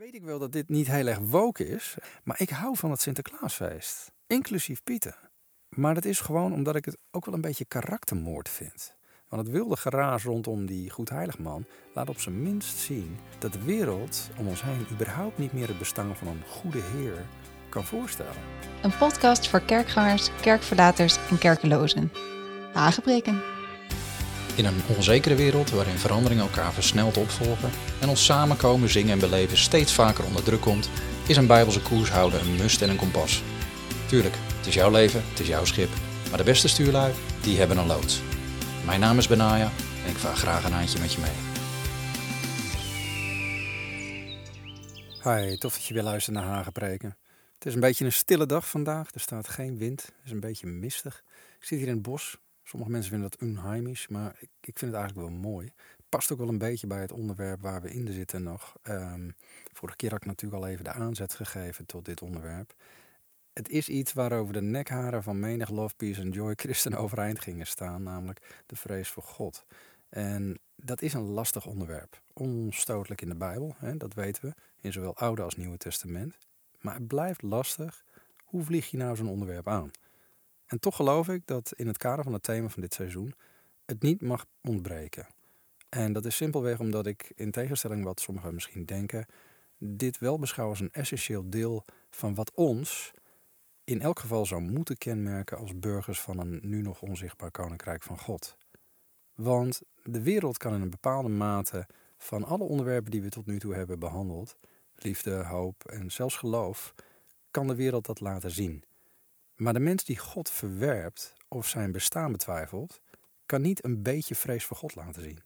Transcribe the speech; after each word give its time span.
weet 0.00 0.14
ik 0.14 0.22
wel 0.22 0.38
dat 0.38 0.52
dit 0.52 0.68
niet 0.68 0.86
heel 0.86 1.06
erg 1.06 1.18
woke 1.18 1.68
is, 1.68 1.96
maar 2.24 2.40
ik 2.40 2.50
hou 2.50 2.76
van 2.76 2.90
het 2.90 3.00
Sinterklaasfeest. 3.00 4.12
Inclusief 4.26 4.82
Pieten. 4.82 5.14
Maar 5.68 5.94
dat 5.94 6.04
is 6.04 6.20
gewoon 6.20 6.52
omdat 6.52 6.76
ik 6.76 6.84
het 6.84 6.98
ook 7.10 7.24
wel 7.24 7.34
een 7.34 7.40
beetje 7.40 7.64
karaktermoord 7.64 8.48
vind. 8.48 8.94
Want 9.28 9.42
het 9.42 9.52
wilde 9.52 9.76
geraas 9.76 10.22
rondom 10.22 10.66
die 10.66 10.90
Goedheiligman 10.90 11.64
laat 11.94 12.08
op 12.08 12.20
zijn 12.20 12.42
minst 12.42 12.78
zien 12.78 13.16
dat 13.38 13.52
de 13.52 13.64
wereld 13.64 14.30
om 14.38 14.48
ons 14.48 14.62
heen 14.62 14.86
überhaupt 14.92 15.38
niet 15.38 15.52
meer 15.52 15.68
het 15.68 15.78
bestaan 15.78 16.16
van 16.16 16.28
een 16.28 16.42
goede 16.48 16.82
Heer 16.82 17.26
kan 17.68 17.84
voorstellen. 17.84 18.42
Een 18.82 18.96
podcast 18.96 19.48
voor 19.48 19.60
kerkgangers, 19.60 20.30
kerkverlaters 20.40 21.28
en 21.30 21.38
kerkelozen. 21.38 22.12
Hagebreken. 22.72 23.59
In 24.56 24.64
een 24.64 24.80
onzekere 24.96 25.34
wereld 25.34 25.70
waarin 25.70 25.98
veranderingen 25.98 26.44
elkaar 26.44 26.72
versneld 26.72 27.16
opvolgen 27.16 27.70
en 28.00 28.08
ons 28.08 28.24
samenkomen, 28.24 28.88
zingen 28.88 29.12
en 29.12 29.18
beleven 29.18 29.56
steeds 29.56 29.92
vaker 29.92 30.24
onder 30.24 30.42
druk 30.42 30.60
komt, 30.60 30.90
is 31.26 31.36
een 31.36 31.46
bijbelse 31.46 31.82
koers 31.82 32.10
houden 32.10 32.40
een 32.40 32.56
must 32.56 32.82
en 32.82 32.90
een 32.90 32.96
kompas. 32.96 33.42
Tuurlijk, 34.06 34.34
het 34.56 34.66
is 34.66 34.74
jouw 34.74 34.90
leven, 34.90 35.22
het 35.28 35.40
is 35.40 35.46
jouw 35.46 35.64
schip, 35.64 35.90
maar 36.28 36.38
de 36.38 36.44
beste 36.44 36.68
stuurlui, 36.68 37.12
die 37.40 37.58
hebben 37.58 37.76
een 37.76 37.86
loods. 37.86 38.20
Mijn 38.84 39.00
naam 39.00 39.18
is 39.18 39.28
Benaya 39.28 39.70
en 40.04 40.10
ik 40.10 40.16
vaar 40.16 40.36
graag 40.36 40.64
een 40.64 40.72
handje 40.72 40.98
met 40.98 41.12
je 41.12 41.20
mee. 41.20 41.48
Hi, 45.22 45.56
tof 45.56 45.72
dat 45.72 45.84
je 45.84 45.94
weer 45.94 46.02
luistert 46.02 46.36
naar 46.36 46.44
Hagepreken. 46.44 47.16
Het 47.54 47.66
is 47.66 47.74
een 47.74 47.80
beetje 47.80 48.04
een 48.04 48.12
stille 48.12 48.46
dag 48.46 48.68
vandaag, 48.68 49.14
er 49.14 49.20
staat 49.20 49.48
geen 49.48 49.78
wind, 49.78 50.02
het 50.02 50.24
is 50.24 50.30
een 50.30 50.40
beetje 50.40 50.66
mistig. 50.66 51.22
Ik 51.58 51.66
zit 51.66 51.78
hier 51.78 51.88
in 51.88 51.94
het 51.94 52.02
bos, 52.02 52.36
sommige 52.70 52.92
mensen 52.92 53.10
vinden 53.10 53.30
dat 53.30 53.48
onheimisch, 53.48 54.08
maar 54.08 54.36
ik, 54.38 54.48
ik 54.60 54.78
vind 54.78 54.92
het 54.92 55.00
eigenlijk 55.00 55.28
wel 55.28 55.38
mooi. 55.38 55.72
Past 56.08 56.32
ook 56.32 56.38
wel 56.38 56.48
een 56.48 56.58
beetje 56.58 56.86
bij 56.86 57.00
het 57.00 57.12
onderwerp 57.12 57.60
waar 57.60 57.82
we 57.82 57.90
in 57.90 58.12
zitten 58.12 58.42
nog. 58.42 58.76
Ehm, 58.82 59.30
vorige 59.72 59.96
keer 59.96 60.10
had 60.10 60.20
ik 60.20 60.26
natuurlijk 60.26 60.62
al 60.62 60.68
even 60.68 60.84
de 60.84 60.92
aanzet 60.92 61.34
gegeven 61.34 61.86
tot 61.86 62.04
dit 62.04 62.22
onderwerp. 62.22 62.74
Het 63.52 63.68
is 63.68 63.88
iets 63.88 64.12
waarover 64.12 64.52
de 64.52 64.62
nekharen 64.62 65.22
van 65.22 65.38
menig 65.40 65.70
Love, 65.70 65.94
Peace 65.94 66.20
en 66.20 66.30
Joy 66.30 66.52
christen 66.62 66.94
overeind 66.94 67.40
gingen 67.40 67.66
staan, 67.66 68.02
namelijk 68.02 68.62
de 68.66 68.76
vrees 68.76 69.08
voor 69.08 69.22
God. 69.22 69.64
En 70.08 70.58
dat 70.76 71.02
is 71.02 71.12
een 71.12 71.30
lastig 71.30 71.66
onderwerp. 71.66 72.20
Onstotelijk 72.32 73.20
in 73.20 73.28
de 73.28 73.36
Bijbel, 73.36 73.74
hè, 73.78 73.96
dat 73.96 74.14
weten 74.14 74.42
we, 74.48 74.54
in 74.80 74.92
zowel 74.92 75.16
Oude 75.16 75.42
als 75.42 75.56
Nieuwe 75.56 75.76
Testament. 75.76 76.38
Maar 76.80 76.94
het 76.94 77.06
blijft 77.06 77.42
lastig. 77.42 78.04
Hoe 78.44 78.64
vlieg 78.64 78.90
je 78.90 78.96
nou 78.96 79.16
zo'n 79.16 79.28
onderwerp 79.28 79.68
aan? 79.68 79.90
En 80.70 80.80
toch 80.80 80.96
geloof 80.96 81.28
ik 81.28 81.46
dat 81.46 81.72
in 81.76 81.86
het 81.86 81.96
kader 81.96 82.24
van 82.24 82.32
het 82.32 82.42
thema 82.42 82.68
van 82.68 82.82
dit 82.82 82.94
seizoen 82.94 83.34
het 83.84 84.02
niet 84.02 84.22
mag 84.22 84.46
ontbreken. 84.62 85.26
En 85.88 86.12
dat 86.12 86.24
is 86.24 86.36
simpelweg 86.36 86.80
omdat 86.80 87.06
ik, 87.06 87.32
in 87.34 87.50
tegenstelling 87.50 88.04
wat 88.04 88.20
sommigen 88.20 88.54
misschien 88.54 88.84
denken, 88.84 89.26
dit 89.78 90.18
wel 90.18 90.38
beschouw 90.38 90.68
als 90.68 90.80
een 90.80 90.92
essentieel 90.92 91.50
deel 91.50 91.84
van 92.10 92.34
wat 92.34 92.52
ons 92.54 93.12
in 93.84 94.00
elk 94.00 94.18
geval 94.18 94.46
zou 94.46 94.60
moeten 94.60 94.98
kenmerken 94.98 95.58
als 95.58 95.78
burgers 95.78 96.20
van 96.20 96.38
een 96.38 96.60
nu 96.62 96.82
nog 96.82 97.02
onzichtbaar 97.02 97.50
koninkrijk 97.50 98.02
van 98.02 98.18
God. 98.18 98.56
Want 99.34 99.82
de 100.02 100.22
wereld 100.22 100.58
kan 100.58 100.74
in 100.74 100.80
een 100.80 100.90
bepaalde 100.90 101.28
mate 101.28 101.86
van 102.16 102.44
alle 102.44 102.64
onderwerpen 102.64 103.10
die 103.10 103.22
we 103.22 103.28
tot 103.28 103.46
nu 103.46 103.58
toe 103.58 103.74
hebben 103.74 103.98
behandeld, 103.98 104.56
liefde, 104.94 105.44
hoop 105.44 105.84
en 105.84 106.10
zelfs 106.10 106.36
geloof, 106.36 106.94
kan 107.50 107.66
de 107.66 107.74
wereld 107.74 108.06
dat 108.06 108.20
laten 108.20 108.50
zien. 108.50 108.84
Maar 109.60 109.72
de 109.72 109.80
mens 109.80 110.04
die 110.04 110.18
God 110.18 110.50
verwerpt 110.50 111.34
of 111.48 111.68
zijn 111.68 111.92
bestaan 111.92 112.32
betwijfelt, 112.32 113.00
kan 113.46 113.60
niet 113.60 113.84
een 113.84 114.02
beetje 114.02 114.34
vrees 114.34 114.64
voor 114.64 114.76
God 114.76 114.94
laten 114.94 115.22
zien. 115.22 115.42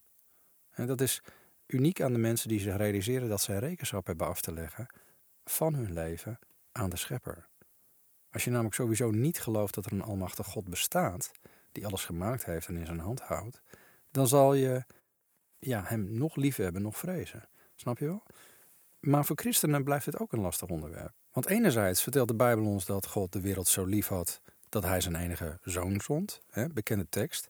En 0.71 0.87
dat 0.87 1.01
is 1.01 1.21
uniek 1.65 2.01
aan 2.01 2.13
de 2.13 2.19
mensen 2.19 2.49
die 2.49 2.59
zich 2.59 2.77
realiseren 2.77 3.29
dat 3.29 3.41
zij 3.41 3.59
rekenschap 3.59 4.07
hebben 4.07 4.27
af 4.27 4.41
te 4.41 4.53
leggen 4.53 4.87
van 5.43 5.73
hun 5.73 5.93
leven 5.93 6.39
aan 6.71 6.89
de 6.89 6.95
schepper. 6.97 7.47
Als 8.31 8.43
je 8.43 8.49
namelijk 8.49 8.75
sowieso 8.75 9.11
niet 9.11 9.39
gelooft 9.39 9.73
dat 9.73 9.85
er 9.85 9.91
een 9.91 10.01
almachtig 10.01 10.45
God 10.45 10.69
bestaat, 10.69 11.31
die 11.71 11.85
alles 11.85 12.05
gemaakt 12.05 12.45
heeft 12.45 12.67
en 12.67 12.77
in 12.77 12.85
zijn 12.85 12.99
hand 12.99 13.21
houdt, 13.21 13.61
dan 14.11 14.27
zal 14.27 14.53
je 14.53 14.85
ja, 15.59 15.83
hem 15.85 16.17
nog 16.17 16.35
liefhebben, 16.35 16.81
nog 16.81 16.97
vrezen. 16.97 17.49
Snap 17.75 17.97
je 17.97 18.05
wel? 18.05 18.23
Maar 18.99 19.25
voor 19.25 19.37
christenen 19.37 19.83
blijft 19.83 20.05
dit 20.05 20.19
ook 20.19 20.33
een 20.33 20.39
lastig 20.39 20.69
onderwerp. 20.69 21.13
Want 21.35 21.47
enerzijds 21.47 22.01
vertelt 22.01 22.27
de 22.27 22.35
Bijbel 22.35 22.65
ons 22.65 22.85
dat 22.85 23.07
God 23.07 23.31
de 23.31 23.41
wereld 23.41 23.67
zo 23.67 23.85
lief 23.85 24.07
had 24.07 24.41
dat 24.69 24.83
hij 24.83 25.01
zijn 25.01 25.15
enige 25.15 25.57
zoon 25.63 26.01
zond, 26.01 26.41
hè, 26.49 26.67
bekende 26.67 27.05
tekst. 27.09 27.49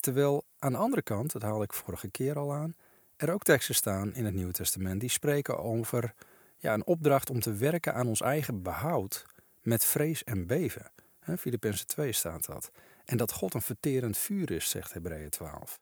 Terwijl 0.00 0.44
aan 0.58 0.72
de 0.72 0.78
andere 0.78 1.02
kant, 1.02 1.32
dat 1.32 1.42
haalde 1.42 1.64
ik 1.64 1.72
vorige 1.72 2.10
keer 2.10 2.38
al 2.38 2.54
aan, 2.54 2.74
er 3.16 3.32
ook 3.32 3.42
teksten 3.42 3.74
staan 3.74 4.14
in 4.14 4.24
het 4.24 4.34
Nieuwe 4.34 4.52
Testament 4.52 5.00
die 5.00 5.10
spreken 5.10 5.58
over 5.58 6.14
ja, 6.56 6.74
een 6.74 6.86
opdracht 6.86 7.30
om 7.30 7.40
te 7.40 7.52
werken 7.52 7.94
aan 7.94 8.06
ons 8.06 8.20
eigen 8.20 8.62
behoud 8.62 9.24
met 9.60 9.84
vrees 9.84 10.24
en 10.24 10.46
beven. 10.46 10.90
Filippenzen 11.38 11.86
2 11.86 12.12
staat 12.12 12.46
dat. 12.46 12.70
En 13.04 13.16
dat 13.16 13.32
God 13.32 13.54
een 13.54 13.62
verterend 13.62 14.18
vuur 14.18 14.50
is, 14.50 14.70
zegt 14.70 14.92
Hebreeën 14.92 15.30
12. 15.30 15.80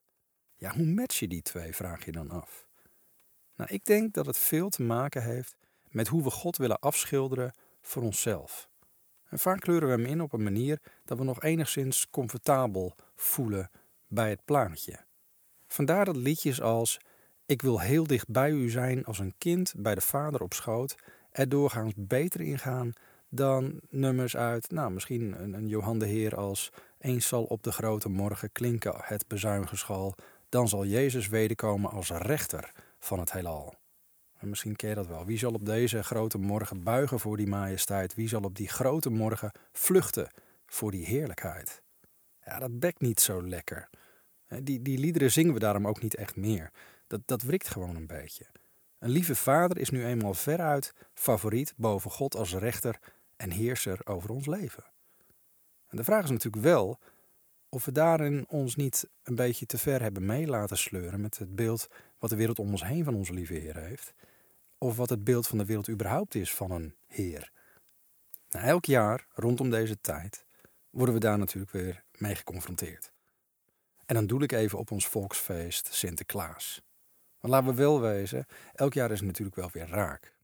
Ja, 0.57 0.73
hoe 0.75 0.87
match 0.87 1.19
je 1.19 1.29
die 1.29 1.43
twee, 1.43 1.75
vraag 1.75 2.05
je 2.05 2.13
dan 2.13 2.31
af. 2.31 2.67
Nou, 3.57 3.71
ik 3.73 3.85
denk 3.85 4.15
dat 4.15 4.27
het 4.27 4.39
veel 4.39 4.69
te 4.69 4.83
maken 4.83 5.23
heeft 5.23 5.55
met 5.95 6.09
hoe 6.09 6.23
we 6.23 6.31
God 6.31 6.57
willen 6.57 6.79
afschilderen 6.79 7.53
voor 7.81 8.03
onszelf. 8.03 8.69
En 9.29 9.39
vaak 9.39 9.61
kleuren 9.61 9.89
we 9.89 9.95
hem 9.95 10.07
in 10.07 10.23
op 10.23 10.33
een 10.33 10.43
manier 10.43 10.81
dat 11.05 11.19
we 11.19 11.25
nog 11.25 11.43
enigszins 11.43 12.11
comfortabel 12.11 12.95
voelen 13.17 13.71
bij 14.07 14.31
het 14.31 14.45
plaatje. 14.45 14.99
Vandaar 15.67 16.05
dat 16.05 16.17
liedjes 16.17 16.61
als 16.61 17.01
Ik 17.47 17.63
wil 17.63 17.81
heel 17.81 18.07
dicht 18.07 18.29
bij 18.29 18.51
u 18.51 18.71
zijn 18.71 19.05
als 19.05 19.19
een 19.19 19.35
kind 19.39 19.75
bij 19.77 19.95
de 19.95 20.01
vader 20.01 20.43
op 20.43 20.55
schoot 20.55 20.97
er 21.31 21.49
doorgaans 21.49 21.93
beter 21.97 22.41
ingaan 22.41 22.93
dan 23.29 23.81
nummers 23.91 24.37
uit, 24.37 24.71
nou 24.71 24.91
misschien 24.91 25.43
een, 25.43 25.55
een 25.55 25.69
Johan 25.69 25.99
de 25.99 26.07
Heer 26.07 26.37
als 26.37 26.73
Eens 26.99 27.27
zal 27.27 27.45
op 27.45 27.63
de 27.63 27.73
grote 27.73 28.09
morgen 28.09 28.53
klinken 28.53 28.95
het 28.97 29.29
bezuingeschal, 29.29 30.15
dan 30.49 30.69
zal 30.69 30.85
Jezus 30.85 31.29
wederkomen 31.29 31.91
als 31.91 32.11
rechter 32.11 32.73
van 32.99 33.19
het 33.19 33.33
heelal. 33.33 33.75
En 34.45 34.51
misschien 34.51 34.77
ken 34.77 34.89
je 34.89 34.95
dat 34.95 35.07
wel. 35.07 35.25
Wie 35.25 35.39
zal 35.39 35.53
op 35.53 35.67
deze 35.67 36.03
grote 36.03 36.39
morgen 36.39 36.83
buigen 36.83 37.21
voor 37.21 37.37
die 37.37 37.47
majesteit? 37.47 38.15
Wie 38.15 38.29
zal 38.29 38.43
op 38.43 38.57
die 38.57 38.69
grote 38.69 39.11
morgen 39.11 39.53
vluchten 39.73 40.29
voor 40.67 40.91
die 40.91 41.05
heerlijkheid? 41.05 41.83
Ja, 42.45 42.59
dat 42.59 42.79
bekt 42.79 43.01
niet 43.01 43.21
zo 43.21 43.43
lekker. 43.43 43.89
Die, 44.63 44.83
die 44.83 44.99
liederen 44.99 45.33
zingen 45.33 45.55
we 45.55 45.59
daarom 45.59 45.87
ook 45.87 46.03
niet 46.03 46.15
echt 46.15 46.37
meer. 46.37 46.71
Dat, 47.07 47.21
dat 47.25 47.43
wrikt 47.43 47.69
gewoon 47.69 47.97
een 47.97 48.07
beetje. 48.07 48.47
Een 48.99 49.11
lieve 49.11 49.35
vader 49.35 49.79
is 49.79 49.91
nu 49.91 50.05
eenmaal 50.05 50.35
veruit 50.35 50.93
favoriet 51.15 51.75
boven 51.77 52.11
God 52.11 52.37
als 52.37 52.55
rechter 52.55 52.99
en 53.37 53.51
heerser 53.51 54.01
over 54.05 54.31
ons 54.31 54.47
leven. 54.47 54.85
En 55.89 55.97
de 55.97 56.05
vraag 56.05 56.25
is 56.25 56.31
natuurlijk 56.31 56.65
wel 56.65 56.99
of 57.69 57.85
we 57.85 57.93
daarin 57.93 58.45
ons 58.49 58.77
niet 58.77 59.09
een 59.23 59.35
beetje 59.35 59.67
te 59.67 59.79
ver 59.79 60.03
hebben 60.03 60.27
mee 60.27 60.47
laten 60.47 60.79
sleuren 60.79 61.21
met 61.21 61.39
het 61.39 61.55
beeld 61.55 61.89
wat 62.19 62.31
de 62.31 62.37
wereld 62.37 62.59
om 62.59 62.71
ons 62.71 62.85
heen 62.85 63.05
van 63.05 63.15
onze 63.15 63.33
lieve 63.33 63.55
Heer 63.55 63.77
heeft, 63.77 64.15
of 64.79 64.97
wat 64.97 65.11
het 65.11 65.25
beeld 65.25 65.47
van 65.47 65.59
de 65.59 65.65
wereld 65.65 65.89
überhaupt 65.89 66.35
is 66.35 66.55
van 66.55 66.71
een 66.71 66.95
Heer. 67.07 67.51
Nou, 68.51 68.67
elk 68.67 68.85
jaar 68.85 69.27
rondom 69.33 69.71
deze 69.71 70.01
tijd 70.01 70.47
worden 70.91 71.15
we 71.15 71.21
daar 71.21 71.39
natuurlijk 71.39 71.73
weer 71.73 72.05
mee 72.17 72.35
geconfronteerd. 72.35 73.13
En 74.07 74.15
dan 74.15 74.27
doe 74.27 74.43
ik 74.43 74.53
even 74.53 74.79
op 74.79 74.91
ons 74.91 75.07
volksfeest 75.07 75.95
Sinterklaas. 75.95 76.83
Want 77.41 77.53
laten 77.53 77.69
we 77.69 77.75
wel 77.75 78.01
wezen, 78.01 78.47
elk 78.73 78.93
jaar 78.93 79.11
is 79.11 79.19
het 79.19 79.27
natuurlijk 79.27 79.57
wel 79.57 79.71
weer 79.73 79.89
raak. 79.89 80.35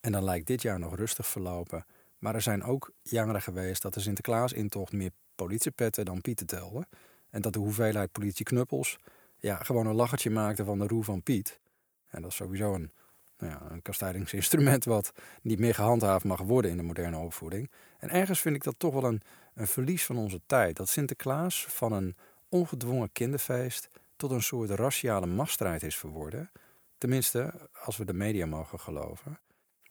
En 0.00 0.12
dan 0.12 0.24
lijkt 0.24 0.46
dit 0.46 0.62
jaar 0.62 0.78
nog 0.78 0.96
rustig 0.96 1.26
verlopen, 1.26 1.86
maar 2.18 2.34
er 2.34 2.42
zijn 2.42 2.62
ook 2.62 2.92
jaren 3.02 3.42
geweest 3.42 3.82
dat 3.82 3.94
de 3.94 4.00
Sinterklaas-intocht 4.00 4.92
meer 4.92 5.10
politiepetten 5.34 6.04
dan 6.04 6.20
pieten 6.20 6.46
telde. 6.46 6.86
En 7.30 7.42
dat 7.42 7.52
de 7.52 7.58
hoeveelheid 7.58 8.12
politieknuppels 8.12 8.96
ja, 9.36 9.56
gewoon 9.56 9.86
een 9.86 9.94
lachertje 9.94 10.30
maakte 10.30 10.64
van 10.64 10.78
de 10.78 10.86
roe 10.86 11.04
van 11.04 11.22
Piet. 11.22 11.60
En 12.08 12.22
dat 12.22 12.30
is 12.30 12.36
sowieso 12.36 12.74
een, 12.74 12.92
nou 13.38 13.52
ja, 13.52 13.70
een 13.70 13.82
kastijdingsinstrument 13.82 14.84
wat 14.84 15.12
niet 15.42 15.58
meer 15.58 15.74
gehandhaafd 15.74 16.24
mag 16.24 16.40
worden 16.40 16.70
in 16.70 16.76
de 16.76 16.82
moderne 16.82 17.16
opvoeding. 17.16 17.70
En 17.98 18.10
ergens 18.10 18.40
vind 18.40 18.56
ik 18.56 18.64
dat 18.64 18.78
toch 18.78 18.92
wel 18.92 19.04
een, 19.04 19.22
een 19.54 19.66
verlies 19.66 20.04
van 20.04 20.16
onze 20.16 20.40
tijd. 20.46 20.76
Dat 20.76 20.88
Sinterklaas 20.88 21.66
van 21.68 21.92
een 21.92 22.16
ongedwongen 22.48 23.12
kinderfeest 23.12 23.88
tot 24.16 24.30
een 24.30 24.42
soort 24.42 24.70
raciale 24.70 25.26
machtsstrijd 25.26 25.82
is 25.82 25.96
verworden. 25.96 26.50
Tenminste, 26.98 27.68
als 27.84 27.96
we 27.96 28.04
de 28.04 28.12
media 28.12 28.46
mogen 28.46 28.80
geloven. 28.80 29.38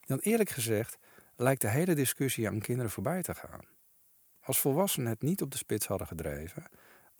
Dan 0.05 0.19
eerlijk 0.19 0.49
gezegd 0.49 0.97
lijkt 1.35 1.61
de 1.61 1.69
hele 1.69 1.95
discussie 1.95 2.47
aan 2.47 2.59
kinderen 2.59 2.91
voorbij 2.91 3.21
te 3.21 3.33
gaan. 3.33 3.61
Als 4.39 4.59
volwassenen 4.59 5.09
het 5.09 5.21
niet 5.21 5.41
op 5.41 5.51
de 5.51 5.57
spits 5.57 5.87
hadden 5.87 6.07
gedreven, 6.07 6.63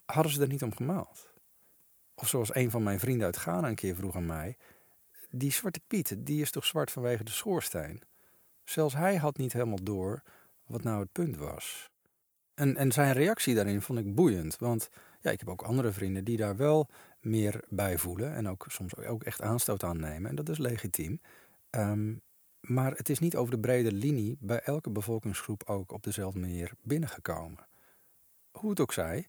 hadden 0.04 0.32
ze 0.32 0.40
er 0.40 0.48
niet 0.48 0.62
om 0.62 0.74
gemaald. 0.74 1.32
Of 2.14 2.28
zoals 2.28 2.54
een 2.54 2.70
van 2.70 2.82
mijn 2.82 3.00
vrienden 3.00 3.26
uit 3.26 3.36
Ghana 3.36 3.68
een 3.68 3.74
keer 3.74 3.94
vroeg 3.94 4.16
aan 4.16 4.26
mij: 4.26 4.56
Die 5.30 5.52
zwarte 5.52 5.80
Piet, 5.86 6.14
die 6.18 6.40
is 6.40 6.50
toch 6.50 6.64
zwart 6.64 6.90
vanwege 6.90 7.24
de 7.24 7.30
schoorsteen? 7.30 8.02
Zelfs 8.64 8.94
hij 8.94 9.16
had 9.16 9.36
niet 9.36 9.52
helemaal 9.52 9.82
door 9.82 10.22
wat 10.66 10.82
nou 10.82 11.00
het 11.00 11.12
punt 11.12 11.36
was. 11.36 11.90
En, 12.54 12.76
en 12.76 12.92
zijn 12.92 13.12
reactie 13.12 13.54
daarin 13.54 13.82
vond 13.82 13.98
ik 13.98 14.14
boeiend, 14.14 14.58
want 14.58 14.88
ja, 15.20 15.30
ik 15.30 15.38
heb 15.38 15.48
ook 15.48 15.62
andere 15.62 15.92
vrienden 15.92 16.24
die 16.24 16.36
daar 16.36 16.56
wel 16.56 16.88
meer 17.20 17.64
bij 17.68 17.98
voelen 17.98 18.34
en 18.34 18.48
ook 18.48 18.64
soms 18.68 18.96
ook 18.96 19.22
echt 19.22 19.42
aanstoot 19.42 19.82
aan 19.82 20.00
nemen. 20.00 20.30
En 20.30 20.36
dat 20.36 20.48
is 20.48 20.58
legitiem. 20.58 21.20
Um, 21.70 22.20
Maar 22.60 22.92
het 22.92 23.08
is 23.08 23.18
niet 23.18 23.36
over 23.36 23.50
de 23.54 23.60
brede 23.60 23.92
linie 23.92 24.36
bij 24.40 24.60
elke 24.60 24.90
bevolkingsgroep 24.90 25.62
ook 25.66 25.92
op 25.92 26.02
dezelfde 26.02 26.40
manier 26.40 26.72
binnengekomen. 26.82 27.66
Hoe 28.50 28.70
het 28.70 28.80
ook 28.80 28.92
zij, 28.92 29.28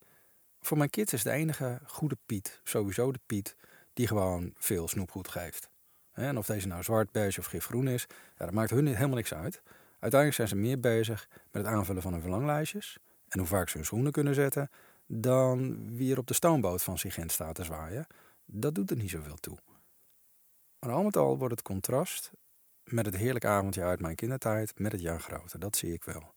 voor 0.61 0.77
mijn 0.77 0.89
kids 0.89 1.13
is 1.13 1.23
de 1.23 1.31
enige 1.31 1.79
goede 1.85 2.17
Piet 2.25 2.61
sowieso 2.63 3.11
de 3.11 3.19
Piet 3.25 3.55
die 3.93 4.07
gewoon 4.07 4.53
veel 4.55 4.87
snoepgoed 4.87 5.27
geeft. 5.27 5.69
En 6.11 6.37
of 6.37 6.45
deze 6.45 6.67
nou 6.67 6.83
zwart, 6.83 7.11
beige 7.11 7.39
of 7.39 7.45
gifgroen 7.45 7.87
is, 7.87 8.07
dat 8.37 8.51
maakt 8.51 8.69
hun 8.69 8.87
helemaal 8.87 9.15
niks 9.15 9.33
uit. 9.33 9.61
Uiteindelijk 9.99 10.33
zijn 10.33 10.47
ze 10.47 10.55
meer 10.55 10.79
bezig 10.79 11.27
met 11.51 11.63
het 11.65 11.73
aanvullen 11.73 12.01
van 12.01 12.11
hun 12.11 12.21
verlanglijstjes 12.21 12.97
en 13.27 13.39
hoe 13.39 13.47
vaak 13.47 13.69
ze 13.69 13.77
hun 13.77 13.85
schoenen 13.85 14.11
kunnen 14.11 14.33
zetten, 14.33 14.69
dan 15.05 15.77
wie 15.95 16.11
er 16.11 16.17
op 16.17 16.27
de 16.27 16.33
stoomboot 16.33 16.83
van 16.83 16.97
Sigint 16.97 17.31
staat 17.31 17.55
te 17.55 17.63
zwaaien. 17.63 18.07
Dat 18.45 18.75
doet 18.75 18.89
er 18.89 18.97
niet 18.97 19.09
zoveel 19.09 19.35
toe. 19.35 19.57
Maar 20.79 20.91
al 20.91 21.03
met 21.03 21.17
al 21.17 21.37
wordt 21.37 21.53
het 21.53 21.63
contrast 21.63 22.31
met 22.83 23.05
het 23.05 23.15
heerlijke 23.15 23.47
avondje 23.47 23.83
uit 23.83 23.99
mijn 23.99 24.15
kindertijd 24.15 24.79
met 24.79 24.91
het 24.91 25.01
jaar 25.01 25.19
groter. 25.19 25.59
Dat 25.59 25.75
zie 25.75 25.93
ik 25.93 26.03
wel. 26.03 26.33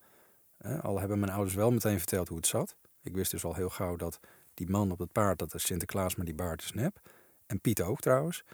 Al 0.82 1.00
hebben 1.00 1.18
mijn 1.18 1.32
ouders 1.32 1.54
wel 1.54 1.70
meteen 1.70 1.98
verteld 1.98 2.28
hoe 2.28 2.36
het 2.36 2.46
zat. 2.46 2.76
Ik 3.02 3.14
wist 3.14 3.30
dus 3.30 3.44
al 3.44 3.54
heel 3.54 3.70
gauw 3.70 3.96
dat 3.96 4.20
die 4.54 4.70
man 4.70 4.90
op 4.90 4.98
het 4.98 5.12
paard, 5.12 5.38
dat 5.38 5.54
is 5.54 5.66
Sinterklaas 5.66 6.16
met 6.16 6.26
die 6.26 6.34
baard 6.34 6.62
is 6.62 6.72
nep. 6.72 7.00
En 7.46 7.60
Piet 7.60 7.82
ook 7.82 8.00
trouwens. 8.00 8.44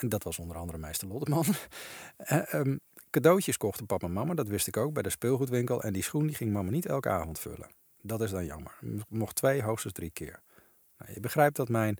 En 0.00 0.08
dat 0.08 0.22
was 0.22 0.38
onder 0.38 0.56
andere 0.56 0.78
meester 0.78 1.08
Lotteman. 1.08 1.44
um, 2.52 2.80
cadeautjes 3.10 3.56
kochten 3.56 3.86
papa 3.86 4.06
en 4.06 4.12
mama, 4.12 4.34
dat 4.34 4.48
wist 4.48 4.66
ik 4.66 4.76
ook, 4.76 4.92
bij 4.92 5.02
de 5.02 5.10
speelgoedwinkel. 5.10 5.82
En 5.82 5.92
die 5.92 6.02
schoen 6.02 6.26
die 6.26 6.36
ging 6.36 6.52
mama 6.52 6.70
niet 6.70 6.86
elke 6.86 7.08
avond 7.08 7.38
vullen. 7.38 7.70
Dat 8.02 8.20
is 8.20 8.30
dan 8.30 8.44
jammer. 8.44 8.78
Mocht 9.08 9.36
twee, 9.36 9.62
hoogstens 9.62 9.92
drie 9.92 10.10
keer. 10.10 10.40
Nou, 10.98 11.12
je 11.14 11.20
begrijpt 11.20 11.56
dat 11.56 11.68
mijn 11.68 11.98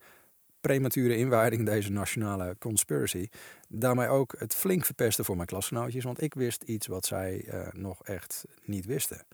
premature 0.61 1.17
inwijding 1.17 1.67
deze 1.67 1.91
nationale 1.91 2.57
conspiracy 2.59 3.29
daarmee 3.69 4.09
ook 4.09 4.35
het 4.39 4.55
flink 4.55 4.85
verpesten 4.85 5.25
voor 5.25 5.37
mijn 5.37 5.49
klasgenootjes. 5.49 6.05
Want 6.05 6.23
ik 6.23 6.35
wist 6.35 6.63
iets 6.63 6.87
wat 6.87 7.07
zij 7.07 7.45
uh, 7.47 7.69
nog 7.73 8.05
echt 8.05 8.45
niet 8.65 8.87
wisten. 8.87 9.27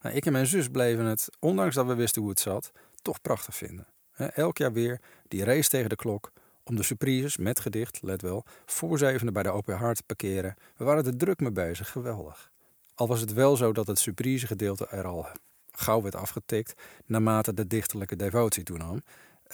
Nou, 0.00 0.16
ik 0.16 0.26
en 0.26 0.32
mijn 0.32 0.46
zus 0.46 0.68
bleven 0.68 1.04
het, 1.04 1.28
ondanks 1.38 1.74
dat 1.74 1.86
we 1.86 1.94
wisten 1.94 2.20
hoe 2.20 2.30
het 2.30 2.40
zat, 2.40 2.72
toch 3.02 3.20
prachtig 3.20 3.56
vinden. 3.56 3.86
elk 4.16 4.58
jaar 4.58 4.72
weer 4.72 5.00
die 5.28 5.44
race 5.44 5.68
tegen 5.68 5.88
de 5.88 5.96
klok 5.96 6.32
om 6.64 6.76
de 6.76 6.82
surprises 6.82 7.36
met 7.36 7.60
gedicht, 7.60 8.02
let 8.02 8.22
wel, 8.22 8.44
voor 8.66 8.98
zevende 8.98 9.32
bij 9.32 9.42
de 9.42 9.50
Open 9.50 9.76
Hart 9.76 9.96
te 9.96 10.02
parkeren. 10.06 10.54
We 10.76 10.84
waren 10.84 11.04
er 11.04 11.16
druk 11.16 11.40
mee 11.40 11.52
bezig, 11.52 11.90
geweldig. 11.90 12.50
Al 12.94 13.08
was 13.08 13.20
het 13.20 13.32
wel 13.32 13.56
zo 13.56 13.72
dat 13.72 13.86
het 13.86 13.98
surprise 13.98 14.46
gedeelte 14.46 14.86
er 14.86 15.06
al 15.06 15.26
gauw 15.72 16.02
werd 16.02 16.14
afgetikt 16.14 16.80
naarmate 17.06 17.54
de 17.54 17.66
dichterlijke 17.66 18.16
devotie 18.16 18.62
toenam. 18.62 19.02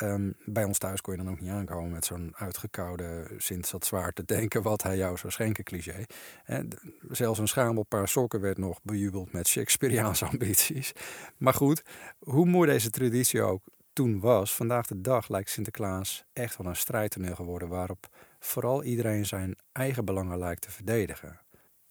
Um, 0.02 0.34
bij 0.44 0.64
ons 0.64 0.78
thuis 0.78 1.00
kon 1.00 1.16
je 1.16 1.22
dan 1.22 1.32
ook 1.32 1.40
niet 1.40 1.50
aankomen 1.50 1.90
met 1.90 2.04
zo'n 2.04 2.32
uitgekoude 2.36 3.26
Sint 3.36 3.66
zat 3.66 3.86
zwaar 3.86 4.12
te 4.12 4.24
denken 4.24 4.62
wat 4.62 4.82
hij 4.82 4.96
jou 4.96 5.16
zou 5.16 5.32
schenken 5.32 5.64
cliché. 5.64 6.04
En 6.44 6.68
zelfs 7.10 7.38
een 7.38 7.48
schamel 7.48 7.82
paar 7.82 8.08
sokken 8.08 8.40
werd 8.40 8.58
nog 8.58 8.78
bejubeld 8.82 9.32
met 9.32 9.48
Shakespeareaanse 9.48 10.24
ambities. 10.24 10.92
Maar 11.36 11.54
goed, 11.54 11.82
hoe 12.18 12.46
mooi 12.46 12.70
deze 12.70 12.90
traditie 12.90 13.42
ook 13.42 13.62
toen 13.98 14.20
was, 14.20 14.54
vandaag 14.54 14.86
de 14.86 15.00
dag 15.00 15.28
lijkt 15.28 15.50
Sinterklaas 15.50 16.24
echt 16.32 16.56
wel 16.56 16.66
een 16.66 16.76
strijdtoneel 16.76 17.34
geworden 17.34 17.68
waarop 17.68 18.08
vooral 18.38 18.82
iedereen 18.82 19.26
zijn 19.26 19.56
eigen 19.72 20.04
belangen 20.04 20.38
lijkt 20.38 20.62
te 20.62 20.70
verdedigen. 20.70 21.40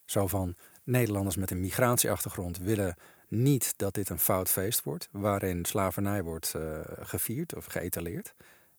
Zo 0.05 0.27
van 0.27 0.55
Nederlanders 0.83 1.35
met 1.35 1.51
een 1.51 1.59
migratieachtergrond 1.59 2.57
willen 2.57 2.95
niet 3.27 3.73
dat 3.77 3.93
dit 3.93 4.09
een 4.09 4.19
fout 4.19 4.49
feest 4.49 4.83
wordt, 4.83 5.09
waarin 5.11 5.65
slavernij 5.65 6.23
wordt 6.23 6.53
uh, 6.55 6.79
gevierd 6.99 7.55
of 7.55 7.65
geëtaleerd. 7.65 8.33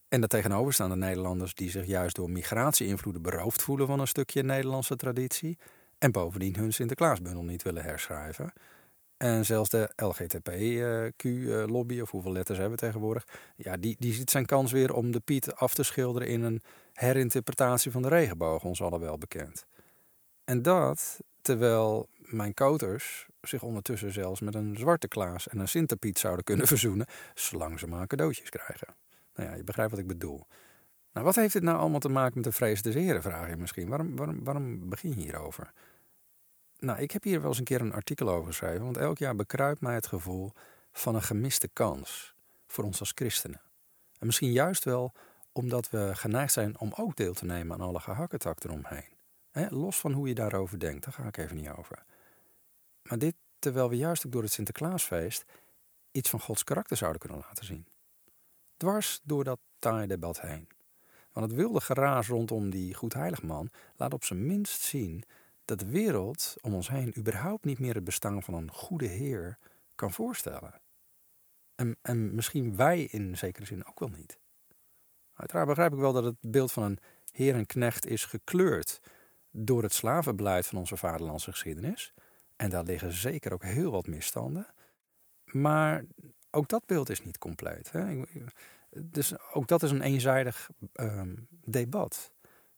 En 0.09 0.21
de 0.21 0.97
Nederlanders 0.97 1.55
die 1.55 1.71
zich 1.71 1.87
juist 1.87 2.17
door 2.17 2.31
migratie-invloeden 2.31 3.23
beroofd 3.23 3.63
voelen 3.63 3.87
van 3.87 4.01
een 4.01 4.09
stukje 4.09 4.43
Nederlandse 4.43 4.97
traditie. 4.97 5.59
En 5.99 6.13
bovendien 6.13 6.57
hun 6.57 6.73
Sinterklaasbundel 6.73 7.45
niet 7.45 7.63
willen 7.63 7.83
herschrijven. 7.83 8.53
En 9.19 9.45
zelfs 9.45 9.71
de 9.71 9.93
LGTBQ-lobby, 9.97 11.97
eh, 11.97 12.03
of 12.03 12.11
hoeveel 12.11 12.33
letters 12.33 12.59
hebben 12.59 12.79
we 12.79 12.85
tegenwoordig, 12.85 13.27
ja, 13.57 13.77
die, 13.77 13.97
die 13.99 14.13
ziet 14.13 14.31
zijn 14.31 14.47
kans 14.47 14.73
weer 14.73 14.95
om 14.95 15.11
de 15.11 15.21
Piet 15.21 15.55
af 15.55 15.75
te 15.75 15.83
schilderen 15.83 16.29
in 16.29 16.43
een 16.43 16.63
herinterpretatie 16.93 17.91
van 17.91 18.03
de 18.03 18.09
regenboog, 18.09 18.65
ons 18.65 18.83
allen 18.83 19.01
wel 19.01 19.19
bekend. 19.19 19.67
En 20.45 20.63
dat 20.63 21.21
terwijl 21.41 22.09
mijn 22.17 22.55
koters 22.55 23.27
zich 23.41 23.63
ondertussen 23.63 24.13
zelfs 24.13 24.41
met 24.41 24.55
een 24.55 24.77
zwarte 24.77 25.09
Klaas 25.09 25.49
en 25.49 25.59
een 25.59 25.69
Sinterpiet 25.69 26.19
zouden 26.19 26.45
kunnen 26.45 26.67
verzoenen, 26.75 27.07
zolang 27.35 27.79
ze 27.79 27.87
maar 27.87 28.07
cadeautjes 28.07 28.51
krijgen. 28.51 28.95
Nou 29.35 29.49
ja, 29.49 29.57
je 29.57 29.65
begrijpt 29.65 29.91
wat 29.91 30.01
ik 30.01 30.07
bedoel. 30.07 30.47
Nou, 31.13 31.27
wat 31.27 31.35
heeft 31.35 31.53
dit 31.53 31.63
nou 31.63 31.79
allemaal 31.79 32.01
te 32.01 32.09
maken 32.09 32.35
met 32.35 32.45
de 32.45 32.53
vrees 32.53 32.83
des 32.83 32.95
heren, 32.95 33.23
vraag 33.23 33.49
je 33.49 33.57
misschien. 33.57 33.89
Waarom, 33.89 34.17
waarom, 34.17 34.45
waarom 34.45 34.89
begin 34.89 35.11
je 35.11 35.21
hierover? 35.21 35.73
Nou, 36.79 36.99
ik 36.99 37.11
heb 37.11 37.23
hier 37.23 37.41
wel 37.41 37.49
eens 37.49 37.59
een 37.59 37.65
keer 37.65 37.81
een 37.81 37.93
artikel 37.93 38.29
over 38.29 38.47
geschreven, 38.47 38.85
want 38.85 38.97
elk 38.97 39.19
jaar 39.19 39.35
bekruipt 39.35 39.81
mij 39.81 39.95
het 39.95 40.07
gevoel 40.07 40.53
van 40.93 41.15
een 41.15 41.23
gemiste 41.23 41.69
kans 41.69 42.35
voor 42.67 42.85
ons 42.85 43.01
als 43.01 43.13
christenen. 43.15 43.61
En 44.19 44.27
misschien 44.27 44.53
juist 44.53 44.85
wel 44.85 45.13
omdat 45.53 45.91
we 45.91 46.11
geneigd 46.15 46.53
zijn 46.53 46.79
om 46.79 46.93
ook 46.97 47.17
deel 47.17 47.35
te 47.35 47.45
nemen 47.45 47.77
aan 47.77 47.87
alle 47.87 48.01
gehakketak 48.01 48.65
eromheen. 48.65 49.17
los 49.69 49.97
van 49.97 50.13
hoe 50.13 50.29
je 50.29 50.35
daarover 50.35 50.79
denkt, 50.79 51.05
daar 51.05 51.13
ga 51.13 51.25
ik 51.25 51.37
even 51.37 51.57
niet 51.57 51.69
over. 51.69 52.05
Maar 53.03 53.19
dit 53.19 53.35
terwijl 53.59 53.89
we 53.89 53.97
juist 53.97 54.27
ook 54.27 54.33
door 54.33 54.43
het 54.43 54.53
Sinterklaasfeest 54.53 55.45
iets 56.11 56.31
van 56.31 56.41
Gods 56.41 56.65
karakter 56.65 56.97
zouden 56.97 57.21
kunnen 57.21 57.39
laten 57.39 57.65
zien. 57.65 57.87
Dwars 58.77 59.21
door 59.23 59.45
dat 59.45 59.59
taaie 59.79 60.07
debat 60.07 60.41
heen. 60.41 60.69
Want 61.33 61.47
het 61.47 61.61
wilde 61.61 61.81
geraas 61.81 62.29
rondom 62.29 62.71
die 62.71 62.95
goedheiligman 62.95 63.71
laat 63.97 64.15
op 64.15 64.25
zijn 64.25 64.47
minst 64.47 64.81
zien 64.81 65.25
dat 65.69 65.79
de 65.79 65.87
wereld 65.87 66.55
om 66.61 66.75
ons 66.75 66.89
heen 66.89 67.19
überhaupt 67.19 67.65
niet 67.65 67.79
meer 67.79 67.95
het 67.95 68.05
bestaan 68.05 68.43
van 68.43 68.55
een 68.55 68.71
goede 68.71 69.07
Heer 69.07 69.59
kan 69.95 70.13
voorstellen. 70.13 70.81
En, 71.75 71.97
en 72.03 72.35
misschien 72.35 72.77
wij 72.77 73.03
in 73.03 73.37
zekere 73.37 73.67
zin 73.67 73.87
ook 73.87 74.01
wel 74.01 74.09
niet. 74.09 74.39
Uiteraard 75.35 75.67
begrijp 75.67 75.93
ik 75.93 75.99
wel 75.99 76.13
dat 76.13 76.25
het 76.25 76.37
beeld 76.41 76.73
van 76.73 76.83
een 76.83 76.99
heer 77.33 77.55
en 77.55 77.67
knecht 77.67 78.07
is 78.07 78.25
gekleurd 78.25 79.01
door 79.51 79.83
het 79.83 79.93
slavenbeleid 79.93 80.67
van 80.67 80.79
onze 80.79 80.97
vaderlandse 80.97 81.51
geschiedenis. 81.51 82.15
En 82.57 82.71
daar 82.71 82.85
liggen 82.85 83.13
zeker 83.13 83.53
ook 83.53 83.63
heel 83.63 83.91
wat 83.91 84.07
misstanden. 84.07 84.67
Maar 85.45 86.05
ook 86.51 86.69
dat 86.69 86.87
beeld 86.87 87.11
is 87.11 87.25
niet 87.25 87.39
compleet. 87.39 87.93
Hè? 87.93 88.23
Dus 88.91 89.53
ook 89.53 89.69
dat 89.69 89.83
is 89.83 89.91
een 89.91 90.03
eenzijdig 90.03 90.71
ehm, 90.93 91.35
debat. 91.65 92.33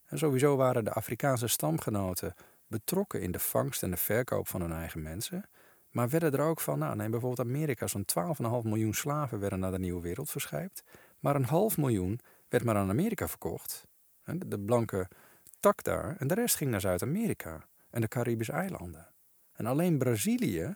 En 0.04 0.18
sowieso 0.18 0.56
waren 0.56 0.84
de 0.84 0.92
Afrikaanse 0.92 1.46
stamgenoten 1.46 2.34
betrokken 2.70 3.22
in 3.22 3.32
de 3.32 3.38
vangst 3.38 3.82
en 3.82 3.90
de 3.90 3.96
verkoop 3.96 4.48
van 4.48 4.60
hun 4.60 4.72
eigen 4.72 5.02
mensen. 5.02 5.48
Maar 5.90 6.08
werden 6.08 6.32
er 6.32 6.40
ook 6.40 6.60
van, 6.60 6.78
nou 6.78 6.96
neem 6.96 7.10
bijvoorbeeld 7.10 7.48
Amerika, 7.48 7.86
zo'n 7.86 8.04
12,5 8.62 8.68
miljoen 8.68 8.94
slaven 8.94 9.40
werden 9.40 9.58
naar 9.58 9.70
de 9.70 9.78
nieuwe 9.78 10.00
wereld 10.00 10.30
verscheept. 10.30 10.82
Maar 11.18 11.34
een 11.34 11.44
half 11.44 11.76
miljoen 11.76 12.20
werd 12.48 12.64
maar 12.64 12.76
aan 12.76 12.90
Amerika 12.90 13.28
verkocht. 13.28 13.86
De 14.24 14.60
blanke 14.60 15.08
tak 15.60 15.82
daar. 15.82 16.16
En 16.18 16.26
de 16.26 16.34
rest 16.34 16.56
ging 16.56 16.70
naar 16.70 16.80
Zuid-Amerika 16.80 17.68
en 17.90 18.00
de 18.00 18.08
Caribische 18.08 18.52
eilanden. 18.52 19.06
En 19.52 19.66
alleen 19.66 19.98
Brazilië 19.98 20.74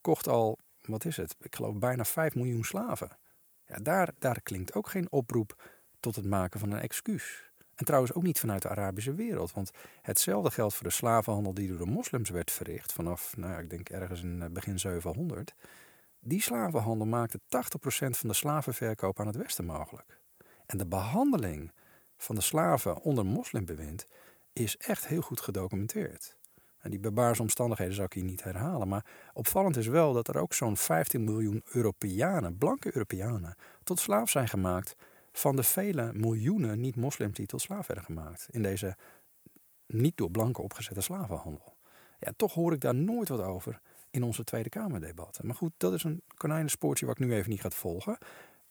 kocht 0.00 0.28
al, 0.28 0.58
wat 0.80 1.04
is 1.04 1.16
het, 1.16 1.36
ik 1.40 1.54
geloof 1.54 1.78
bijna 1.78 2.04
5 2.04 2.34
miljoen 2.34 2.64
slaven. 2.64 3.18
Ja, 3.66 3.76
daar, 3.76 4.12
daar 4.18 4.40
klinkt 4.42 4.74
ook 4.74 4.88
geen 4.88 5.12
oproep 5.12 5.62
tot 6.00 6.16
het 6.16 6.24
maken 6.24 6.60
van 6.60 6.70
een 6.70 6.80
excuus. 6.80 7.50
En 7.76 7.84
trouwens 7.84 8.12
ook 8.12 8.22
niet 8.22 8.40
vanuit 8.40 8.62
de 8.62 8.68
Arabische 8.68 9.14
wereld. 9.14 9.52
Want 9.52 9.70
hetzelfde 10.02 10.50
geldt 10.50 10.74
voor 10.74 10.86
de 10.86 10.92
slavenhandel 10.92 11.54
die 11.54 11.68
door 11.68 11.78
de 11.78 11.92
moslims 11.92 12.30
werd 12.30 12.50
verricht. 12.50 12.92
vanaf, 12.92 13.36
nou, 13.36 13.62
ik 13.62 13.70
denk 13.70 13.88
ergens 13.88 14.22
in 14.22 14.42
eh, 14.42 14.48
begin 14.50 14.78
700. 14.78 15.54
Die 16.20 16.42
slavenhandel 16.42 17.06
maakte 17.06 17.40
80% 17.40 17.40
van 17.88 18.28
de 18.28 18.34
slavenverkoop 18.34 19.20
aan 19.20 19.26
het 19.26 19.36
Westen 19.36 19.64
mogelijk. 19.64 20.18
En 20.66 20.78
de 20.78 20.86
behandeling 20.86 21.72
van 22.16 22.34
de 22.34 22.40
slaven 22.40 23.02
onder 23.02 23.26
moslimbewind 23.26 24.06
is 24.52 24.76
echt 24.76 25.06
heel 25.06 25.20
goed 25.20 25.40
gedocumenteerd. 25.40 26.36
En 26.78 26.90
die 26.90 27.00
barbaarse 27.00 27.42
omstandigheden 27.42 27.94
zou 27.94 28.06
ik 28.06 28.12
hier 28.12 28.24
niet 28.24 28.42
herhalen. 28.42 28.88
Maar 28.88 29.04
opvallend 29.32 29.76
is 29.76 29.86
wel 29.86 30.12
dat 30.12 30.28
er 30.28 30.38
ook 30.38 30.54
zo'n 30.54 30.76
15 30.76 31.24
miljoen 31.24 31.62
Europeanen, 31.72 32.58
blanke 32.58 32.90
Europeanen, 32.94 33.56
tot 33.84 34.00
slaaf 34.00 34.30
zijn 34.30 34.48
gemaakt 34.48 34.96
van 35.38 35.56
de 35.56 35.62
vele 35.62 36.12
miljoenen 36.12 36.80
niet-moslims 36.80 37.36
die 37.36 37.46
tot 37.46 37.60
slaaf 37.60 37.86
werden 37.86 38.04
gemaakt. 38.04 38.48
In 38.50 38.62
deze 38.62 38.96
niet 39.86 40.16
door 40.16 40.30
blanken 40.30 40.64
opgezette 40.64 41.00
slavenhandel. 41.00 41.76
Ja, 42.18 42.32
toch 42.36 42.54
hoor 42.54 42.72
ik 42.72 42.80
daar 42.80 42.94
nooit 42.94 43.28
wat 43.28 43.40
over 43.40 43.80
in 44.10 44.22
onze 44.22 44.44
Tweede 44.44 44.68
Kamerdebatten. 44.68 45.46
Maar 45.46 45.54
goed, 45.54 45.72
dat 45.76 45.92
is 45.92 46.04
een 46.04 46.22
konijnenspoortje 46.36 47.06
wat 47.06 47.18
ik 47.18 47.26
nu 47.26 47.34
even 47.34 47.50
niet 47.50 47.60
ga 47.60 47.70
volgen. 47.70 48.18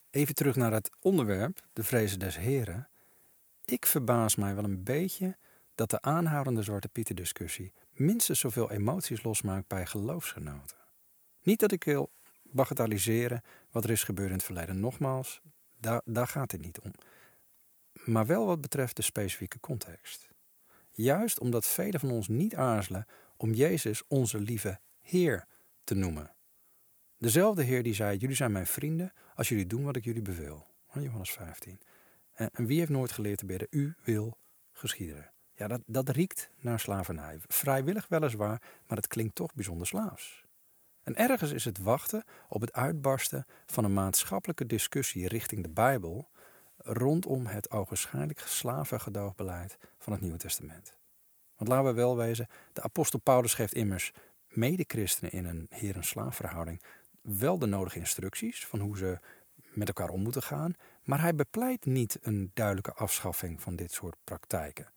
Even 0.10 0.36
terug 0.36 0.56
naar 0.56 0.72
het 0.72 0.90
onderwerp, 1.00 1.62
de 1.74 1.84
vrezen 1.84 2.20
des 2.20 2.38
heren. 2.38 2.90
Ik 3.66 3.86
verbaas 3.86 4.36
mij 4.36 4.56
wel 4.56 4.64
een 4.64 4.84
beetje 4.84 5.38
dat 5.76 5.90
de 5.90 6.02
aanhoudende 6.02 6.62
Zwarte 6.62 6.88
Pieten 6.88 7.16
discussie 7.16 7.74
minstens 7.92 8.40
zoveel 8.40 8.72
emoties 8.72 9.24
losmaakt 9.24 9.68
bij 9.68 9.86
geloofsgenoten. 9.86 10.78
Niet 11.42 11.60
dat 11.60 11.72
ik 11.72 11.84
wil 11.84 12.12
bagatelliseren 12.44 13.42
wat 13.72 13.84
er 13.84 13.90
is 13.90 14.04
gebeurd 14.04 14.30
in 14.30 14.36
het 14.36 14.44
verleden. 14.44 14.80
Nogmaals, 14.80 15.42
daar, 15.80 16.28
gaat 16.28 16.52
het 16.52 16.62
niet 16.62 16.80
om. 16.80 16.92
Maar 17.94 18.26
wel 18.26 18.46
wat 18.46 18.62
betreft 18.62 18.96
de 18.96 19.02
specifieke 19.02 19.60
context. 19.60 20.30
Juist 20.92 21.40
omdat 21.40 21.66
velen 21.66 22.00
van 22.00 22.12
ons 22.12 22.28
niet 22.28 22.56
aarzelen 22.56 23.06
om 23.38 23.54
Jezus 23.54 24.04
onze 24.08 24.40
lieve 24.40 24.80
Heer 25.02 25.48
te 25.84 25.96
noemen. 25.96 26.36
Dezelfde 27.18 27.64
Heer 27.64 27.84
die 27.84 27.94
zei: 27.94 28.18
Jullie 28.18 28.36
zijn 28.36 28.52
mijn 28.52 28.68
vrienden 28.68 29.14
als 29.36 29.50
jullie 29.50 29.68
doen 29.68 29.84
wat 29.84 29.96
ik 29.96 30.04
jullie 30.04 30.22
beveel. 30.22 30.66
Johannes 30.94 31.32
15. 31.32 31.80
En 32.34 32.66
wie 32.66 32.80
heeft 32.80 32.92
nooit 32.92 33.12
geleerd 33.12 33.38
te 33.38 33.46
bidden? 33.46 33.68
U 33.70 33.96
wil 34.04 34.38
geschieden. 34.72 35.32
Ja, 35.54 35.68
dat, 35.68 35.82
dat 35.86 36.10
riekt 36.10 36.50
naar 36.60 36.80
slavernij. 36.80 37.38
Vrijwillig 37.48 38.08
weliswaar, 38.08 38.62
maar 38.88 38.98
het 38.98 39.08
klinkt 39.08 39.36
toch 39.36 39.54
bijzonder 39.54 39.88
slaafs. 39.88 40.45
En 41.06 41.16
ergens 41.16 41.52
is 41.52 41.66
het 41.66 41.78
wachten 41.78 42.24
op 42.50 42.62
het 42.62 42.74
uitbarsten 42.74 43.46
van 43.66 43.84
een 43.84 43.94
maatschappelijke 43.94 44.66
discussie 44.66 45.28
richting 45.28 45.64
de 45.64 45.70
Bijbel 45.70 46.30
rondom 46.78 47.46
het 47.46 47.72
ogenschijnlijk 47.72 48.40
slavengedoogbeleid 48.40 49.78
van 49.98 50.14
het 50.14 50.22
Nieuwe 50.22 50.38
Testament. 50.38 50.98
Want 51.56 51.70
laten 51.70 51.86
we 51.86 51.94
wel 51.94 52.18
wezen, 52.18 52.48
de 52.74 52.82
apostel 52.82 53.20
Paulus 53.20 53.54
geeft 53.54 53.74
immers 53.74 54.12
mede-christenen 54.48 55.32
in 55.32 55.46
een 55.46 55.68
heer-en-slaafverhouding 55.70 56.82
wel 57.22 57.60
de 57.60 57.66
nodige 57.66 58.00
instructies 58.00 58.66
van 58.66 58.80
hoe 58.80 58.98
ze 58.98 59.20
met 59.56 59.88
elkaar 59.88 60.10
om 60.10 60.22
moeten 60.22 60.44
gaan, 60.44 60.74
maar 61.04 61.22
hij 61.22 61.36
bepleit 61.36 61.86
niet 61.86 62.18
een 62.22 62.52
duidelijke 62.54 62.94
afschaffing 62.94 63.62
van 63.62 63.76
dit 63.76 63.92
soort 63.92 64.16
praktijken. 64.24 64.88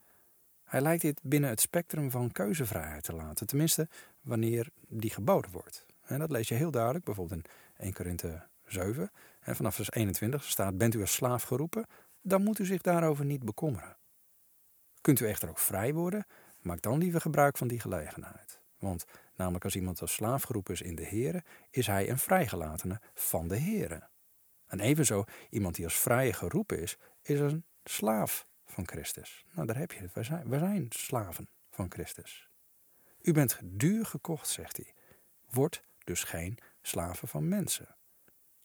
Hij 0.65 0.81
lijkt 0.81 1.03
dit 1.03 1.21
binnen 1.23 1.51
het 1.51 1.61
spectrum 1.61 2.11
van 2.11 2.33
keuzevrijheid 2.33 3.05
te 3.05 3.15
laten, 3.15 3.47
tenminste 3.47 3.89
wanneer 4.21 4.69
die 4.89 5.11
geboden 5.11 5.51
wordt. 5.51 5.87
En 6.09 6.19
dat 6.19 6.31
lees 6.31 6.49
je 6.49 6.55
heel 6.55 6.71
duidelijk, 6.71 7.05
bijvoorbeeld 7.05 7.45
in 7.45 7.51
1 7.77 7.93
Korinthe 7.93 8.47
7. 8.67 9.11
En 9.41 9.57
vanaf 9.57 9.75
vers 9.75 9.91
21 9.91 10.45
staat: 10.45 10.79
Bent 10.79 10.95
u 10.95 11.01
als 11.01 11.13
slaaf 11.13 11.43
geroepen, 11.43 11.87
dan 12.23 12.43
moet 12.43 12.59
u 12.59 12.65
zich 12.65 12.83
daarover 12.83 13.25
niet 13.25 13.45
bekommeren. 13.45 13.97
Kunt 15.01 15.21
u 15.21 15.27
echter 15.27 15.49
ook 15.49 15.59
vrij 15.59 15.95
worden, 15.95 16.27
maak 16.61 16.83
dan 16.83 16.99
liever 16.99 17.21
gebruik 17.21 17.59
van 17.59 17.69
die 17.69 17.81
gelegenheid. 17.81 18.61
Want 18.79 19.05
namelijk 19.35 19.65
als 19.65 19.77
iemand 19.77 20.01
als 20.01 20.13
slaaf 20.13 20.43
geroepen 20.43 20.75
is 20.75 20.83
in 20.83 20.95
de 20.95 21.07
Here, 21.07 21.45
is 21.71 21.87
hij 21.87 22.11
een 22.11 22.19
vrijgelatene 22.19 23.01
van 23.15 23.49
de 23.49 23.59
Here. 23.59 24.09
En 24.67 24.81
evenzo, 24.81 25.25
iemand 25.51 25.75
die 25.75 25.85
als 25.85 25.99
vrije 25.99 26.33
geroepen 26.33 26.81
is, 26.81 26.97
is 27.23 27.41
een 27.41 27.65
slaaf 27.85 28.47
van 28.65 28.89
Christus. 28.89 29.45
Nou, 29.53 29.67
daar 29.67 29.77
heb 29.77 29.93
je 29.93 30.01
het. 30.01 30.13
Wij 30.13 30.23
zijn, 30.23 30.47
zijn 30.49 30.87
slaven 30.89 31.49
van 31.71 31.91
Christus. 31.91 32.49
U 33.21 33.33
bent 33.33 33.59
duur 33.63 34.07
gekocht, 34.07 34.49
zegt 34.49 34.77
hij. 34.77 34.95
Word 35.51 35.83
dus 36.09 36.25
geen 36.25 36.59
slaven 36.83 37.29
van 37.29 37.49
mensen. 37.49 37.97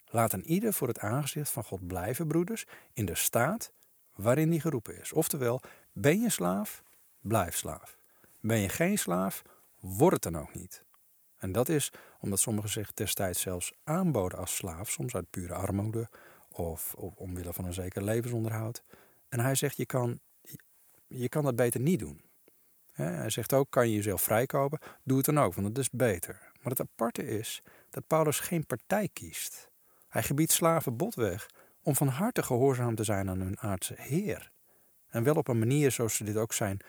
Laat 0.05 0.33
een 0.33 0.45
ieder 0.45 0.73
voor 0.73 0.87
het 0.87 0.99
aangezicht 0.99 1.49
van 1.49 1.63
God 1.63 1.87
blijven, 1.87 2.27
broeders, 2.27 2.65
in 2.93 3.05
de 3.05 3.15
staat 3.15 3.71
waarin 4.15 4.49
hij 4.49 4.59
geroepen 4.59 4.99
is. 4.99 5.13
Oftewel, 5.13 5.61
ben 5.91 6.19
je 6.19 6.29
slaaf, 6.29 6.83
blijf 7.19 7.55
slaaf. 7.55 7.97
Ben 8.39 8.57
je 8.57 8.69
geen 8.69 8.97
slaaf, 8.97 9.41
word 9.79 10.13
het 10.13 10.21
dan 10.21 10.41
ook 10.41 10.53
niet. 10.53 10.83
En 11.37 11.51
dat 11.51 11.69
is 11.69 11.91
omdat 12.19 12.39
sommigen 12.39 12.69
zich 12.69 12.93
destijds 12.93 13.41
zelfs 13.41 13.73
aanboden 13.83 14.39
als 14.39 14.55
slaaf, 14.55 14.89
soms 14.89 15.15
uit 15.15 15.29
pure 15.29 15.53
armoede 15.53 16.09
of, 16.49 16.93
omwille 16.95 17.53
van 17.53 17.65
een 17.65 17.73
zeker 17.73 18.03
levensonderhoud. 18.03 18.83
En 19.29 19.39
hij 19.39 19.55
zegt, 19.55 19.77
je 19.77 19.85
kan, 19.85 20.19
je 21.07 21.29
kan 21.29 21.43
dat 21.43 21.55
beter 21.55 21.79
niet 21.79 21.99
doen. 21.99 22.21
Hij 22.91 23.29
zegt 23.29 23.53
ook, 23.53 23.69
kan 23.69 23.89
je 23.89 23.95
jezelf 23.95 24.21
vrijkopen, 24.21 24.79
doe 25.03 25.17
het 25.17 25.25
dan 25.25 25.39
ook, 25.39 25.53
want 25.53 25.67
dat 25.67 25.83
is 25.83 25.89
beter. 25.89 26.51
Maar 26.63 26.71
het 26.71 26.81
aparte 26.81 27.27
is 27.27 27.61
dat 27.89 28.07
Paulus 28.07 28.39
geen 28.39 28.65
partij 28.65 29.09
kiest. 29.13 29.71
Hij 30.07 30.23
gebiedt 30.23 30.51
slaven 30.51 30.97
botweg 30.97 31.49
om 31.81 31.95
van 31.95 32.07
harte 32.07 32.43
gehoorzaam 32.43 32.95
te 32.95 33.03
zijn 33.03 33.29
aan 33.29 33.39
hun 33.39 33.59
aardse 33.59 33.95
Heer. 33.97 34.51
En 35.07 35.23
wel 35.23 35.35
op 35.35 35.47
een 35.47 35.59
manier 35.59 35.91
zoals 35.91 36.15
ze 36.15 36.23
dit 36.23 36.37
ook 36.37 36.53
zijn 36.53 36.79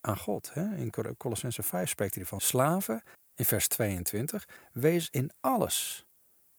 aan 0.00 0.18
God. 0.18 0.52
In 0.54 1.16
Colossense 1.16 1.62
5 1.62 1.88
spreekt 1.88 2.14
hij 2.14 2.24
van 2.24 2.40
slaven. 2.40 3.02
In 3.34 3.44
vers 3.44 3.68
22, 3.68 4.48
wees 4.72 5.10
in 5.10 5.30
alles 5.40 6.06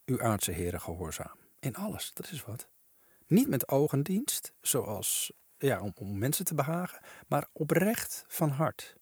uw 0.05 0.21
aardse 0.21 0.51
heren 0.51 0.81
gehoorzaam. 0.81 1.37
In 1.59 1.75
alles, 1.75 2.11
dat 2.13 2.31
is 2.31 2.43
wat. 2.43 2.67
Niet 3.27 3.47
met 3.47 3.67
ogendienst, 3.67 4.53
zoals 4.61 5.33
ja, 5.57 5.81
om, 5.81 5.91
om 5.95 6.17
mensen 6.17 6.45
te 6.45 6.55
behagen, 6.55 6.99
maar 7.27 7.47
oprecht 7.51 8.23
van 8.27 8.49
hart. 8.49 8.95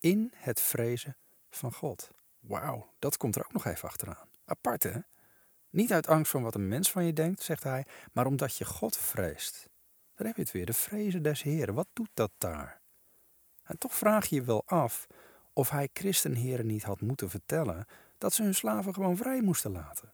In 0.00 0.32
het 0.34 0.60
vrezen 0.60 1.16
van 1.50 1.72
God. 1.72 2.10
Wauw, 2.48 2.94
dat 2.98 3.16
komt 3.16 3.36
er 3.36 3.44
ook 3.44 3.52
nog 3.52 3.64
even 3.64 3.88
achteraan. 3.88 4.28
Apart 4.44 4.82
hè? 4.82 4.98
Niet 5.70 5.92
uit 5.92 6.06
angst 6.06 6.30
van 6.30 6.42
wat 6.42 6.54
een 6.54 6.68
mens 6.68 6.90
van 6.90 7.04
je 7.04 7.12
denkt, 7.12 7.42
zegt 7.42 7.62
hij, 7.62 7.86
maar 8.12 8.26
omdat 8.26 8.56
je 8.56 8.64
God 8.64 8.96
vreest. 8.96 9.68
Daar 10.14 10.26
heb 10.26 10.36
je 10.36 10.42
het 10.42 10.52
weer, 10.52 10.66
de 10.66 10.72
vrezen 10.72 11.22
des 11.22 11.42
Heren. 11.42 11.74
Wat 11.74 11.88
doet 11.92 12.10
dat 12.14 12.30
daar? 12.38 12.80
En 13.62 13.78
toch 13.78 13.94
vraag 13.94 14.26
je 14.26 14.34
je 14.34 14.42
wel 14.42 14.62
af 14.66 15.06
of 15.52 15.70
hij 15.70 15.88
christenheren 15.92 16.66
niet 16.66 16.82
had 16.82 17.00
moeten 17.00 17.30
vertellen 17.30 17.86
dat 18.18 18.32
ze 18.32 18.42
hun 18.42 18.54
slaven 18.54 18.94
gewoon 18.94 19.16
vrij 19.16 19.42
moesten 19.42 19.70
laten. 19.70 20.12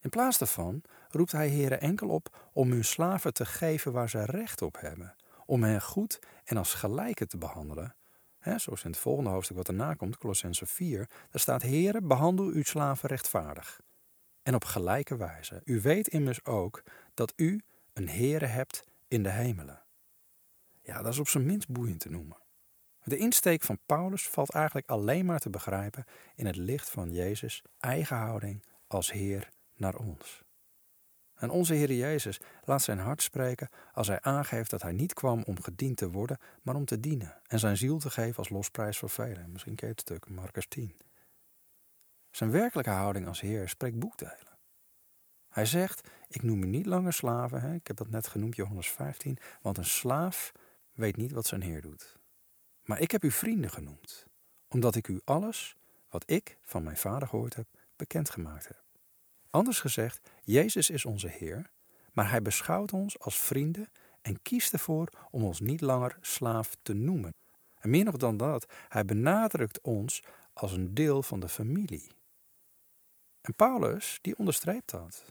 In 0.00 0.10
plaats 0.10 0.38
daarvan 0.38 0.82
roept 1.08 1.32
hij 1.32 1.48
heren 1.48 1.80
enkel 1.80 2.08
op 2.08 2.50
om 2.52 2.70
hun 2.70 2.84
slaven 2.84 3.32
te 3.32 3.46
geven 3.46 3.92
waar 3.92 4.10
ze 4.10 4.24
recht 4.24 4.62
op 4.62 4.80
hebben, 4.80 5.16
om 5.46 5.62
hen 5.62 5.82
goed 5.82 6.18
en 6.44 6.56
als 6.56 6.74
gelijken 6.74 7.28
te 7.28 7.38
behandelen. 7.38 7.94
He, 8.44 8.58
zoals 8.58 8.84
in 8.84 8.90
het 8.90 9.00
volgende 9.00 9.30
hoofdstuk 9.30 9.56
wat 9.56 9.68
erna 9.68 9.94
komt, 9.94 10.18
Colossense 10.18 10.66
4, 10.66 10.98
daar 11.30 11.40
staat: 11.40 11.62
Heren, 11.62 12.08
behandel 12.08 12.46
uw 12.46 12.62
slaven 12.62 13.08
rechtvaardig 13.08 13.80
en 14.42 14.54
op 14.54 14.64
gelijke 14.64 15.16
wijze. 15.16 15.60
U 15.64 15.80
weet 15.80 16.08
immers 16.08 16.44
ook 16.44 16.82
dat 17.14 17.32
u 17.36 17.60
een 17.92 18.08
Heere 18.08 18.46
hebt 18.46 18.84
in 19.08 19.22
de 19.22 19.30
hemelen. 19.30 19.82
Ja, 20.82 21.02
dat 21.02 21.12
is 21.12 21.18
op 21.18 21.28
zijn 21.28 21.46
minst 21.46 21.68
boeiend 21.68 22.00
te 22.00 22.10
noemen. 22.10 22.36
De 23.02 23.16
insteek 23.16 23.62
van 23.62 23.78
Paulus 23.86 24.28
valt 24.28 24.50
eigenlijk 24.50 24.86
alleen 24.86 25.24
maar 25.24 25.38
te 25.38 25.50
begrijpen 25.50 26.04
in 26.34 26.46
het 26.46 26.56
licht 26.56 26.90
van 26.90 27.10
Jezus' 27.10 27.62
eigen 27.78 28.16
houding 28.16 28.64
als 28.86 29.12
Heer 29.12 29.50
naar 29.74 29.96
ons. 29.96 30.43
En 31.34 31.50
onze 31.50 31.74
Heer 31.74 31.92
Jezus 31.92 32.40
laat 32.64 32.82
zijn 32.82 32.98
hart 32.98 33.22
spreken 33.22 33.68
als 33.92 34.08
hij 34.08 34.20
aangeeft 34.20 34.70
dat 34.70 34.82
hij 34.82 34.92
niet 34.92 35.14
kwam 35.14 35.42
om 35.42 35.62
gediend 35.62 35.96
te 35.96 36.10
worden, 36.10 36.38
maar 36.62 36.74
om 36.74 36.84
te 36.84 37.00
dienen 37.00 37.40
en 37.46 37.58
zijn 37.58 37.76
ziel 37.76 37.98
te 37.98 38.10
geven 38.10 38.36
als 38.36 38.48
losprijs 38.48 38.98
voor 38.98 39.10
velen. 39.10 39.52
Misschien 39.52 39.74
ken 39.74 39.88
het 39.88 40.00
stuk, 40.00 40.28
Marcus 40.28 40.66
10. 40.68 40.96
Zijn 42.30 42.50
werkelijke 42.50 42.90
houding 42.90 43.26
als 43.26 43.40
Heer 43.40 43.68
spreekt 43.68 43.98
boekdelen. 43.98 44.58
Hij 45.48 45.66
zegt: 45.66 46.08
Ik 46.28 46.42
noem 46.42 46.62
u 46.62 46.66
niet 46.66 46.86
langer 46.86 47.12
slaven, 47.12 47.60
hè? 47.60 47.74
ik 47.74 47.86
heb 47.86 47.96
dat 47.96 48.10
net 48.10 48.26
genoemd, 48.26 48.56
Johannes 48.56 48.90
15, 48.90 49.38
want 49.62 49.78
een 49.78 49.84
slaaf 49.84 50.52
weet 50.92 51.16
niet 51.16 51.32
wat 51.32 51.46
zijn 51.46 51.62
Heer 51.62 51.80
doet. 51.80 52.16
Maar 52.82 53.00
ik 53.00 53.10
heb 53.10 53.24
u 53.24 53.30
vrienden 53.30 53.70
genoemd, 53.70 54.26
omdat 54.68 54.94
ik 54.94 55.08
u 55.08 55.20
alles 55.24 55.76
wat 56.08 56.30
ik 56.30 56.58
van 56.62 56.82
mijn 56.82 56.96
vader 56.96 57.28
gehoord 57.28 57.54
heb, 57.54 57.66
bekendgemaakt 57.96 58.68
heb. 58.68 58.83
Anders 59.54 59.80
gezegd, 59.80 60.30
Jezus 60.42 60.90
is 60.90 61.04
onze 61.04 61.28
Heer, 61.28 61.70
maar 62.12 62.30
Hij 62.30 62.42
beschouwt 62.42 62.92
ons 62.92 63.18
als 63.18 63.40
vrienden 63.40 63.88
en 64.22 64.42
kiest 64.42 64.72
ervoor 64.72 65.08
om 65.30 65.44
ons 65.44 65.60
niet 65.60 65.80
langer 65.80 66.16
slaaf 66.20 66.76
te 66.82 66.92
noemen. 66.92 67.34
En 67.74 67.90
meer 67.90 68.04
nog 68.04 68.16
dan 68.16 68.36
dat, 68.36 68.72
Hij 68.88 69.04
benadrukt 69.04 69.80
ons 69.80 70.22
als 70.52 70.72
een 70.72 70.94
deel 70.94 71.22
van 71.22 71.40
de 71.40 71.48
familie. 71.48 72.10
En 73.40 73.54
Paulus, 73.54 74.18
die 74.20 74.38
onderstreept 74.38 74.90
dat. 74.90 75.24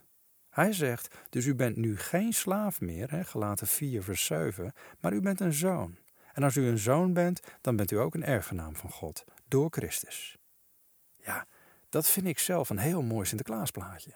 Hij 0.50 0.74
zegt, 0.74 1.16
dus 1.30 1.46
u 1.46 1.56
bent 1.56 1.76
nu 1.76 1.98
geen 1.98 2.34
slaaf 2.34 2.82
meer, 2.82 3.12
hè, 3.12 3.24
gelaten 3.24 3.68
4 3.68 4.04
vers 4.04 4.26
7, 4.26 4.74
maar 5.00 5.14
u 5.14 5.22
bent 5.22 5.40
een 5.40 5.54
zoon. 5.54 5.98
En 6.34 6.44
als 6.44 6.56
u 6.56 6.66
een 6.66 6.78
zoon 6.78 7.14
bent, 7.14 7.42
dan 7.62 7.76
bent 7.76 7.92
u 7.92 7.96
ook 7.96 8.14
een 8.14 8.26
erfgenaam 8.26 8.76
van 8.76 8.90
God, 8.90 9.24
door 9.48 9.70
Christus. 9.70 10.38
Ja, 11.12 11.48
dat 11.94 12.10
vind 12.10 12.28
ik 12.28 12.40
zelf 12.40 12.70
een 12.70 12.78
heel 12.78 13.02
mooi 13.02 13.26
Sinterklaasplaatje. 13.26 14.14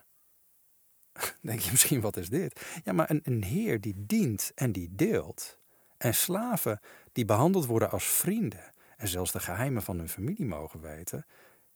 Denk 1.41 1.59
je 1.59 1.71
misschien, 1.71 2.01
wat 2.01 2.17
is 2.17 2.29
dit? 2.29 2.61
Ja, 2.83 2.93
maar 2.93 3.09
een, 3.09 3.21
een 3.23 3.43
heer 3.43 3.81
die 3.81 3.93
dient 3.97 4.51
en 4.55 4.71
die 4.71 4.89
deelt. 4.91 5.57
En 5.97 6.15
slaven 6.15 6.79
die 7.11 7.25
behandeld 7.25 7.65
worden 7.65 7.91
als 7.91 8.03
vrienden. 8.03 8.73
En 8.97 9.07
zelfs 9.07 9.31
de 9.31 9.39
geheimen 9.39 9.81
van 9.81 9.97
hun 9.97 10.09
familie 10.09 10.45
mogen 10.45 10.81
weten. 10.81 11.25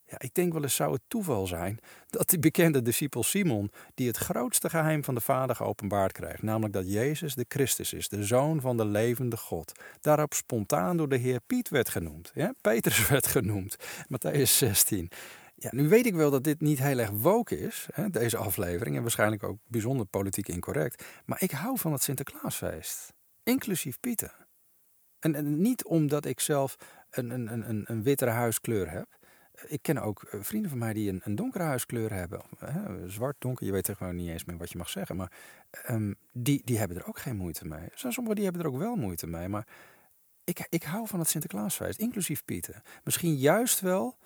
Ja, 0.05 0.19
ik 0.19 0.33
denk 0.33 0.53
wel 0.53 0.63
eens 0.63 0.75
zou 0.75 0.93
het 0.93 1.01
toeval 1.07 1.47
zijn 1.47 1.79
dat 2.09 2.29
die 2.29 2.39
bekende 2.39 2.81
discipel 2.81 3.23
Simon, 3.23 3.71
die 3.93 4.07
het 4.07 4.17
grootste 4.17 4.69
geheim 4.69 5.03
van 5.03 5.15
de 5.15 5.21
Vader 5.21 5.55
geopenbaard 5.55 6.11
krijgt, 6.11 6.41
namelijk 6.41 6.73
dat 6.73 6.91
Jezus 6.91 7.35
de 7.35 7.45
Christus 7.47 7.93
is, 7.93 8.09
de 8.09 8.23
Zoon 8.23 8.61
van 8.61 8.77
de 8.77 8.85
levende 8.85 9.37
God, 9.37 9.71
daarop 9.99 10.33
spontaan 10.33 10.97
door 10.97 11.09
de 11.09 11.17
Heer 11.17 11.39
Piet 11.47 11.69
werd 11.69 11.89
genoemd. 11.89 12.31
Ja? 12.33 12.53
Petrus 12.61 13.07
werd 13.07 13.27
genoemd, 13.27 13.75
Matthäus 14.03 14.51
16. 14.57 15.11
Ja, 15.61 15.69
nu 15.73 15.89
weet 15.89 16.05
ik 16.05 16.13
wel 16.13 16.31
dat 16.31 16.43
dit 16.43 16.61
niet 16.61 16.79
heel 16.79 16.97
erg 16.97 17.09
woke 17.09 17.59
is, 17.59 17.87
hè, 17.93 18.09
deze 18.09 18.37
aflevering, 18.37 18.95
en 18.95 19.01
waarschijnlijk 19.01 19.43
ook 19.43 19.57
bijzonder 19.67 20.05
politiek 20.05 20.47
incorrect, 20.47 21.05
maar 21.25 21.41
ik 21.41 21.51
hou 21.51 21.77
van 21.77 21.91
het 21.91 22.03
Sinterklaasfeest, 22.03 23.13
inclusief 23.43 23.99
Pieten. 23.99 24.31
En, 25.19 25.35
en 25.35 25.61
niet 25.61 25.85
omdat 25.85 26.25
ik 26.25 26.39
zelf 26.39 26.75
een, 27.09 27.29
een, 27.29 27.69
een, 27.69 27.83
een 27.87 28.03
wittere 28.03 28.31
huiskleur 28.31 28.91
heb, 28.91 29.07
ik 29.67 29.81
ken 29.81 29.97
ook 29.97 30.23
eh, 30.23 30.39
vrienden 30.41 30.69
van 30.69 30.79
mij 30.79 30.93
die 30.93 31.09
een, 31.09 31.21
een 31.23 31.35
donkere 31.35 31.63
huiskleur 31.63 32.13
hebben. 32.13 32.41
Hè, 32.57 33.09
zwart, 33.09 33.35
donker, 33.39 33.65
je 33.65 33.71
weet 33.71 33.89
gewoon 33.97 34.15
niet 34.15 34.29
eens 34.29 34.45
meer 34.45 34.57
wat 34.57 34.71
je 34.71 34.77
mag 34.77 34.89
zeggen. 34.89 35.15
Maar 35.15 35.31
um, 35.89 36.15
die, 36.31 36.61
die 36.63 36.77
hebben 36.77 36.97
er 36.97 37.07
ook 37.07 37.19
geen 37.19 37.37
moeite 37.37 37.67
mee. 37.67 37.89
Sommigen 37.93 38.35
die 38.35 38.43
hebben 38.43 38.61
er 38.61 38.67
ook 38.67 38.77
wel 38.77 38.95
moeite 38.95 39.27
mee. 39.27 39.47
Maar 39.47 39.67
ik, 40.43 40.67
ik 40.69 40.83
hou 40.83 41.07
van 41.07 41.19
het 41.19 41.29
Sinterklaasfeest, 41.29 41.99
inclusief 41.99 42.45
Pieten. 42.45 42.81
Misschien 43.03 43.35
juist 43.35 43.79
wel 43.79 44.17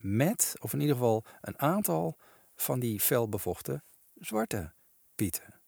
met, 0.00 0.54
of 0.60 0.72
in 0.72 0.80
ieder 0.80 0.94
geval 0.94 1.24
een 1.40 1.58
aantal 1.58 2.16
van 2.56 2.80
die 2.80 3.00
felbevochten 3.00 3.82
zwarte 4.14 4.72
Pieten. 5.14 5.60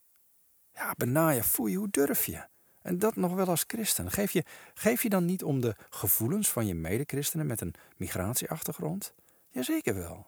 Ja, 0.73 0.93
benaaien, 0.97 1.43
foei, 1.43 1.75
hoe 1.75 1.89
durf 1.89 2.25
je? 2.25 2.45
En 2.81 2.99
dat 2.99 3.15
nog 3.15 3.33
wel 3.33 3.47
als 3.47 3.63
christen. 3.67 4.11
Geef 4.11 4.31
je, 4.31 4.43
geef 4.73 5.03
je 5.03 5.09
dan 5.09 5.25
niet 5.25 5.43
om 5.43 5.61
de 5.61 5.75
gevoelens 5.89 6.49
van 6.49 6.67
je 6.67 6.75
medechristenen 6.75 7.47
met 7.47 7.61
een 7.61 7.73
migratieachtergrond? 7.97 9.13
Jazeker 9.49 9.95
wel. 9.95 10.27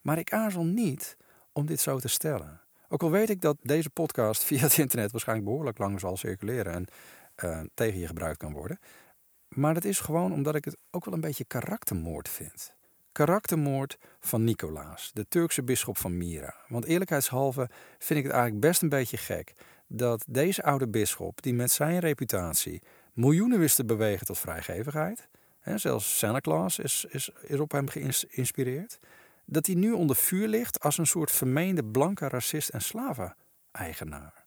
Maar 0.00 0.18
ik 0.18 0.32
aarzel 0.32 0.64
niet 0.64 1.16
om 1.52 1.66
dit 1.66 1.80
zo 1.80 1.98
te 1.98 2.08
stellen. 2.08 2.60
Ook 2.88 3.02
al 3.02 3.10
weet 3.10 3.30
ik 3.30 3.40
dat 3.40 3.56
deze 3.62 3.90
podcast 3.90 4.44
via 4.48 4.60
het 4.60 4.78
internet 4.78 5.10
waarschijnlijk 5.10 5.48
behoorlijk 5.48 5.78
lang 5.78 6.00
zal 6.00 6.16
circuleren 6.16 6.72
en 6.72 6.86
uh, 7.44 7.60
tegen 7.74 7.98
je 7.98 8.06
gebruikt 8.06 8.38
kan 8.38 8.52
worden. 8.52 8.78
Maar 9.48 9.74
dat 9.74 9.84
is 9.84 10.00
gewoon 10.00 10.32
omdat 10.32 10.54
ik 10.54 10.64
het 10.64 10.76
ook 10.90 11.04
wel 11.04 11.14
een 11.14 11.20
beetje 11.20 11.44
karaktermoord 11.44 12.28
vind. 12.28 12.76
Karaktermoord 13.14 13.98
van 14.20 14.44
Nicolaas, 14.44 15.10
de 15.12 15.26
Turkse 15.28 15.62
bisschop 15.62 15.98
van 15.98 16.16
Myra. 16.16 16.54
Want 16.68 16.84
eerlijkheidshalve 16.84 17.68
vind 17.98 18.18
ik 18.18 18.24
het 18.24 18.34
eigenlijk 18.34 18.66
best 18.66 18.82
een 18.82 18.88
beetje 18.88 19.16
gek 19.16 19.52
dat 19.86 20.24
deze 20.28 20.62
oude 20.62 20.88
bisschop, 20.88 21.42
die 21.42 21.54
met 21.54 21.70
zijn 21.70 21.98
reputatie 21.98 22.82
miljoenen 23.12 23.58
wist 23.58 23.76
te 23.76 23.84
bewegen 23.84 24.26
tot 24.26 24.38
vrijgevigheid, 24.38 25.28
hè, 25.60 25.78
zelfs 25.78 26.18
Santa 26.18 26.40
Claus 26.40 26.78
is, 26.78 27.06
is, 27.08 27.30
is 27.42 27.60
op 27.60 27.72
hem 27.72 27.88
geïnspireerd, 27.88 28.98
dat 29.44 29.66
hij 29.66 29.74
nu 29.74 29.92
onder 29.92 30.16
vuur 30.16 30.48
ligt 30.48 30.80
als 30.80 30.98
een 30.98 31.06
soort 31.06 31.30
vermeende 31.30 31.84
blanke 31.84 32.28
racist 32.28 32.68
en 32.68 32.82
slaven-eigenaar. 32.82 34.44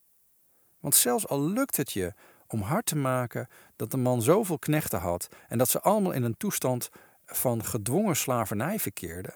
Want 0.80 0.96
zelfs 0.96 1.28
al 1.28 1.42
lukt 1.42 1.78
het 1.78 1.92
je 1.92 2.14
om 2.48 2.62
hard 2.62 2.86
te 2.86 2.96
maken 2.96 3.48
dat 3.76 3.92
de 3.92 3.98
man 3.98 4.22
zoveel 4.22 4.60
knechten 4.60 5.00
had 5.00 5.28
en 5.48 5.58
dat 5.58 5.70
ze 5.70 5.82
allemaal 5.82 6.12
in 6.12 6.24
een 6.24 6.38
toestand 6.38 6.90
van 7.28 7.66
gedwongen 7.66 8.16
slavernij 8.16 8.80
verkeerden, 8.80 9.34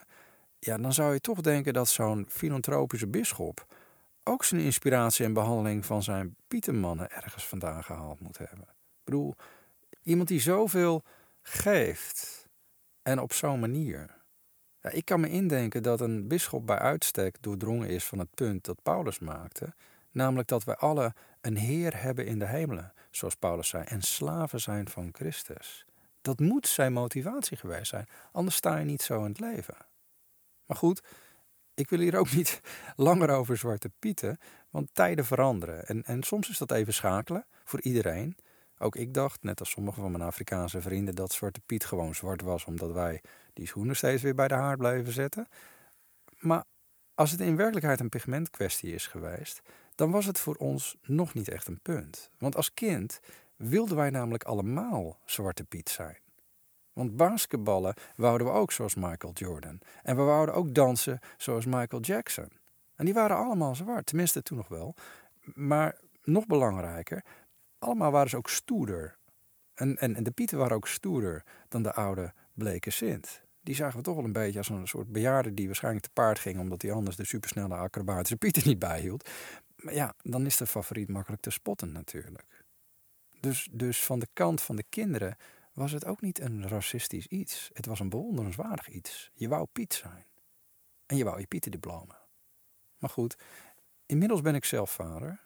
ja, 0.60 0.78
dan 0.78 0.94
zou 0.94 1.14
je 1.14 1.20
toch 1.20 1.42
denken 1.42 1.74
dat 1.74 1.90
zo'n 1.90 2.26
filantropische 2.30 3.08
bisschop 3.08 3.66
ook 4.24 4.44
zijn 4.44 4.62
inspiratie 4.62 5.26
en 5.26 5.34
behandeling 5.34 5.86
van 5.86 6.04
zijn 6.04 6.36
pietermannen 6.48 7.12
ergens 7.12 7.48
vandaan 7.48 7.84
gehaald 7.84 8.20
moet 8.20 8.38
hebben. 8.38 8.68
Ik 8.70 9.04
bedoel, 9.04 9.36
iemand 10.04 10.28
die 10.28 10.40
zoveel 10.40 11.04
geeft 11.42 12.48
en 13.02 13.20
op 13.20 13.34
zo'n 13.34 13.60
manier. 13.60 14.20
Ja, 14.80 14.90
ik 14.90 15.06
kan 15.06 15.20
me 15.20 15.30
indenken 15.30 15.84
dat 15.84 16.02
een 16.02 16.28
bisschop 16.28 16.66
bij 16.66 16.78
uitstek 16.78 17.38
doordrongen 17.40 17.90
is 17.90 18.04
van 18.04 18.20
het 18.20 18.34
punt 18.34 18.66
dat 18.66 18.84
Paulus 18.84 19.20
maakte, 19.20 19.74
namelijk 20.12 20.48
dat 20.48 20.64
wij 20.64 20.76
alle 20.76 21.14
een 21.42 21.58
Heer 21.58 22.02
hebben 22.02 22.26
in 22.26 22.40
de 22.40 22.48
hemelen, 22.48 22.94
zoals 23.12 23.36
Paulus 23.36 23.68
zei, 23.68 23.84
en 23.84 24.02
slaven 24.02 24.60
zijn 24.60 24.90
van 24.90 25.10
Christus. 25.12 25.86
Dat 26.22 26.40
moet 26.40 26.68
zijn 26.68 26.94
motivatie 26.94 27.58
geweest 27.58 27.90
zijn, 27.90 28.08
anders 28.32 28.56
sta 28.56 28.78
je 28.78 28.86
niet 28.86 29.02
zo 29.02 29.24
in 29.24 29.30
het 29.30 29.40
leven. 29.40 29.76
Maar 30.66 30.78
goed, 30.78 31.04
ik 31.74 31.90
wil 31.90 32.00
hier 32.00 32.18
ook 32.18 32.32
niet 32.32 32.62
langer 32.96 33.30
over 33.30 33.58
Zwarte 33.58 33.92
Pieten, 34.00 34.38
want 34.70 34.94
tijden 34.94 35.26
veranderen. 35.26 35.86
En, 35.86 36.04
en 36.04 36.24
soms 36.24 36.50
is 36.50 36.58
dat 36.58 36.72
even 36.72 36.94
schakelen 36.94 37.46
voor 37.64 37.82
iedereen. 37.82 38.38
Ook 38.78 38.96
ik 38.96 39.14
dacht, 39.14 39.44
net 39.44 39.60
als 39.60 39.70
sommige 39.70 40.02
van 40.02 40.12
mijn 40.12 40.24
Afrikaanse 40.24 40.82
vrienden, 40.82 41.16
dat 41.16 41.32
Zwarte 41.32 41.62
Piet 41.66 41.86
gewoon 41.86 42.16
zwart 42.16 42.42
was 42.42 42.66
omdat 42.66 42.92
wij 42.92 43.22
die 43.54 43.68
schoenen 43.68 43.96
steeds 43.96 44.22
weer 44.22 44.36
bij 44.36 44.48
de 44.48 44.54
haard 44.54 44.78
bleven 44.78 45.14
zetten. 45.14 45.48
Maar 46.40 46.64
als 47.14 47.32
het 47.32 47.40
in 47.40 47.56
werkelijkheid 47.56 48.00
een 48.00 48.10
pigmentkwestie 48.10 48.94
is 48.94 49.08
geweest, 49.08 49.62
dan 49.96 50.12
was 50.12 50.26
het 50.26 50.40
voor 50.40 50.56
ons 50.56 50.98
nog 51.02 51.34
niet 51.34 51.48
echt 51.48 51.68
een 51.68 51.82
punt. 51.82 52.30
Want 52.38 52.56
als 52.56 52.74
kind 52.74 53.20
wilden 53.62 53.96
wij 53.98 54.10
namelijk 54.10 54.44
allemaal 54.44 55.20
Zwarte 55.26 55.64
Piet 55.64 55.90
zijn. 55.90 56.18
Want 56.94 57.18
basketballen 57.18 57.94
wouden 58.16 58.48
we 58.48 58.54
ook 58.54 58.72
zoals 58.72 58.96
Michael 58.96 59.34
Jordan. 59.34 59.80
En 60.04 60.16
we 60.16 60.22
wouden 60.22 60.56
ook 60.56 60.74
dansen 60.74 61.20
zoals 61.38 61.66
Michael 61.66 62.02
Jackson. 62.02 62.50
En 62.96 63.06
die 63.06 63.14
waren 63.14 63.38
allemaal 63.38 63.76
zwart, 63.76 64.06
tenminste 64.06 64.44
toen 64.44 64.58
nog 64.58 64.68
wel. 64.68 64.96
Maar 65.44 65.98
nog 66.24 66.46
belangrijker, 66.46 67.24
allemaal 67.80 68.12
waren 68.12 68.30
ze 68.30 68.38
ook 68.38 68.50
stoerder. 68.50 69.18
En, 69.74 69.98
en, 69.98 70.16
en 70.16 70.24
de 70.24 70.32
Pieten 70.32 70.58
waren 70.58 70.76
ook 70.76 70.88
stoerder 70.88 71.44
dan 71.68 71.84
de 71.84 71.94
oude 71.94 72.34
bleke 72.54 72.90
Sint. 72.90 73.42
Die 73.64 73.76
zagen 73.76 73.98
we 73.98 74.04
toch 74.04 74.16
wel 74.16 74.24
een 74.24 74.34
beetje 74.34 74.58
als 74.58 74.70
een 74.70 74.88
soort 74.88 75.12
bejaarde 75.12 75.54
die 75.54 75.66
waarschijnlijk 75.66 76.06
te 76.06 76.12
paard 76.14 76.40
ging, 76.40 76.60
omdat 76.60 76.82
hij 76.82 76.92
anders 76.92 77.16
de 77.16 77.26
supersnelle 77.26 77.76
acrobatische 77.76 78.38
Pieten 78.38 78.68
niet 78.68 78.80
bijhield. 78.80 79.30
Maar 79.76 79.94
ja, 79.94 80.14
dan 80.22 80.46
is 80.46 80.58
de 80.58 80.68
favoriet 80.68 81.10
makkelijk 81.10 81.42
te 81.42 81.50
spotten 81.50 81.92
natuurlijk. 81.92 82.61
Dus, 83.42 83.68
dus 83.72 84.04
van 84.04 84.20
de 84.20 84.28
kant 84.34 84.62
van 84.62 84.76
de 84.76 84.86
kinderen 84.90 85.38
was 85.74 85.92
het 85.92 86.06
ook 86.06 86.22
niet 86.22 86.40
een 86.40 86.68
racistisch 86.68 87.28
iets. 87.28 87.70
Het 87.74 87.86
was 87.86 88.00
een 88.00 88.10
bewonderenswaardig 88.10 88.90
iets. 88.90 89.32
Je 89.34 89.48
wou 89.48 89.68
Piet 89.72 89.94
zijn. 89.94 90.26
En 91.06 91.18
je 91.18 91.24
wou 91.24 91.40
je 91.40 91.48
Pietendiploma. 91.48 92.20
Maar 92.98 93.10
goed, 93.10 93.38
inmiddels 94.06 94.42
ben 94.42 94.56
ik 94.56 94.66
zelf 94.66 94.92
vader. 94.92 95.42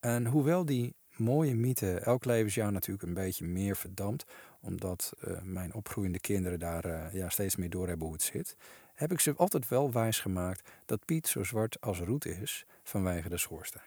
En 0.00 0.26
hoewel 0.26 0.64
die 0.64 0.96
mooie 1.16 1.54
mythe 1.54 1.98
elk 1.98 2.24
levensjaar 2.24 2.72
natuurlijk 2.72 3.06
een 3.08 3.14
beetje 3.14 3.44
meer 3.44 3.76
verdampt, 3.76 4.24
omdat 4.60 5.12
uh, 5.20 5.42
mijn 5.42 5.74
opgroeiende 5.74 6.20
kinderen 6.20 6.58
daar 6.58 6.86
uh, 6.86 7.12
ja, 7.12 7.28
steeds 7.28 7.56
meer 7.56 7.70
door 7.70 7.88
hebben 7.88 8.06
hoe 8.06 8.16
het 8.16 8.24
zit, 8.24 8.56
heb 8.94 9.12
ik 9.12 9.20
ze 9.20 9.34
altijd 9.36 9.68
wel 9.68 9.92
wijs 9.92 10.20
gemaakt 10.20 10.68
dat 10.84 11.04
Piet 11.04 11.26
zo 11.26 11.42
zwart 11.42 11.80
als 11.80 12.00
roet 12.00 12.26
is 12.26 12.66
vanwege 12.82 13.28
de 13.28 13.38
schoorsteen. 13.38 13.82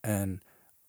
En 0.00 0.40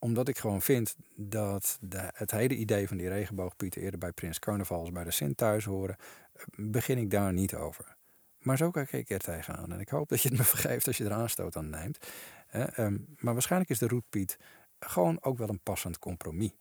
omdat 0.03 0.27
ik 0.27 0.37
gewoon 0.37 0.61
vind 0.61 0.95
dat 1.15 1.79
het 2.13 2.31
hele 2.31 2.55
idee 2.55 2.87
van 2.87 2.97
die 2.97 3.09
regenboogpieten 3.09 3.81
eerder 3.81 3.99
bij 3.99 4.11
Prins 4.11 4.39
Carnaval 4.39 4.79
als 4.79 4.91
bij 4.91 5.03
de 5.03 5.11
Sint 5.11 5.37
thuis 5.37 5.65
horen, 5.65 5.95
eh, 6.33 6.43
begin 6.55 6.97
ik 6.97 7.11
daar 7.11 7.33
niet 7.33 7.55
over. 7.55 7.95
Maar 8.39 8.57
zo 8.57 8.71
kijk 8.71 8.91
ik 8.91 9.09
er 9.09 9.19
tegenaan. 9.19 9.71
En 9.71 9.79
ik 9.79 9.89
hoop 9.89 10.09
dat 10.09 10.21
je 10.21 10.29
het 10.29 10.37
me 10.37 10.43
vergeeft 10.55 10.87
als 10.87 10.97
je 10.97 11.05
er 11.05 11.13
aanstoot 11.13 11.55
aan 11.55 11.69
neemt. 11.69 11.97
Ehm, 12.51 12.97
maar 13.17 13.33
waarschijnlijk 13.33 13.71
is 13.71 13.79
de 13.79 13.87
roetpiet 13.87 14.37
gewoon 14.79 15.17
ook 15.21 15.37
wel 15.37 15.49
een 15.49 15.63
passend 15.63 15.99
compromis. 15.99 16.51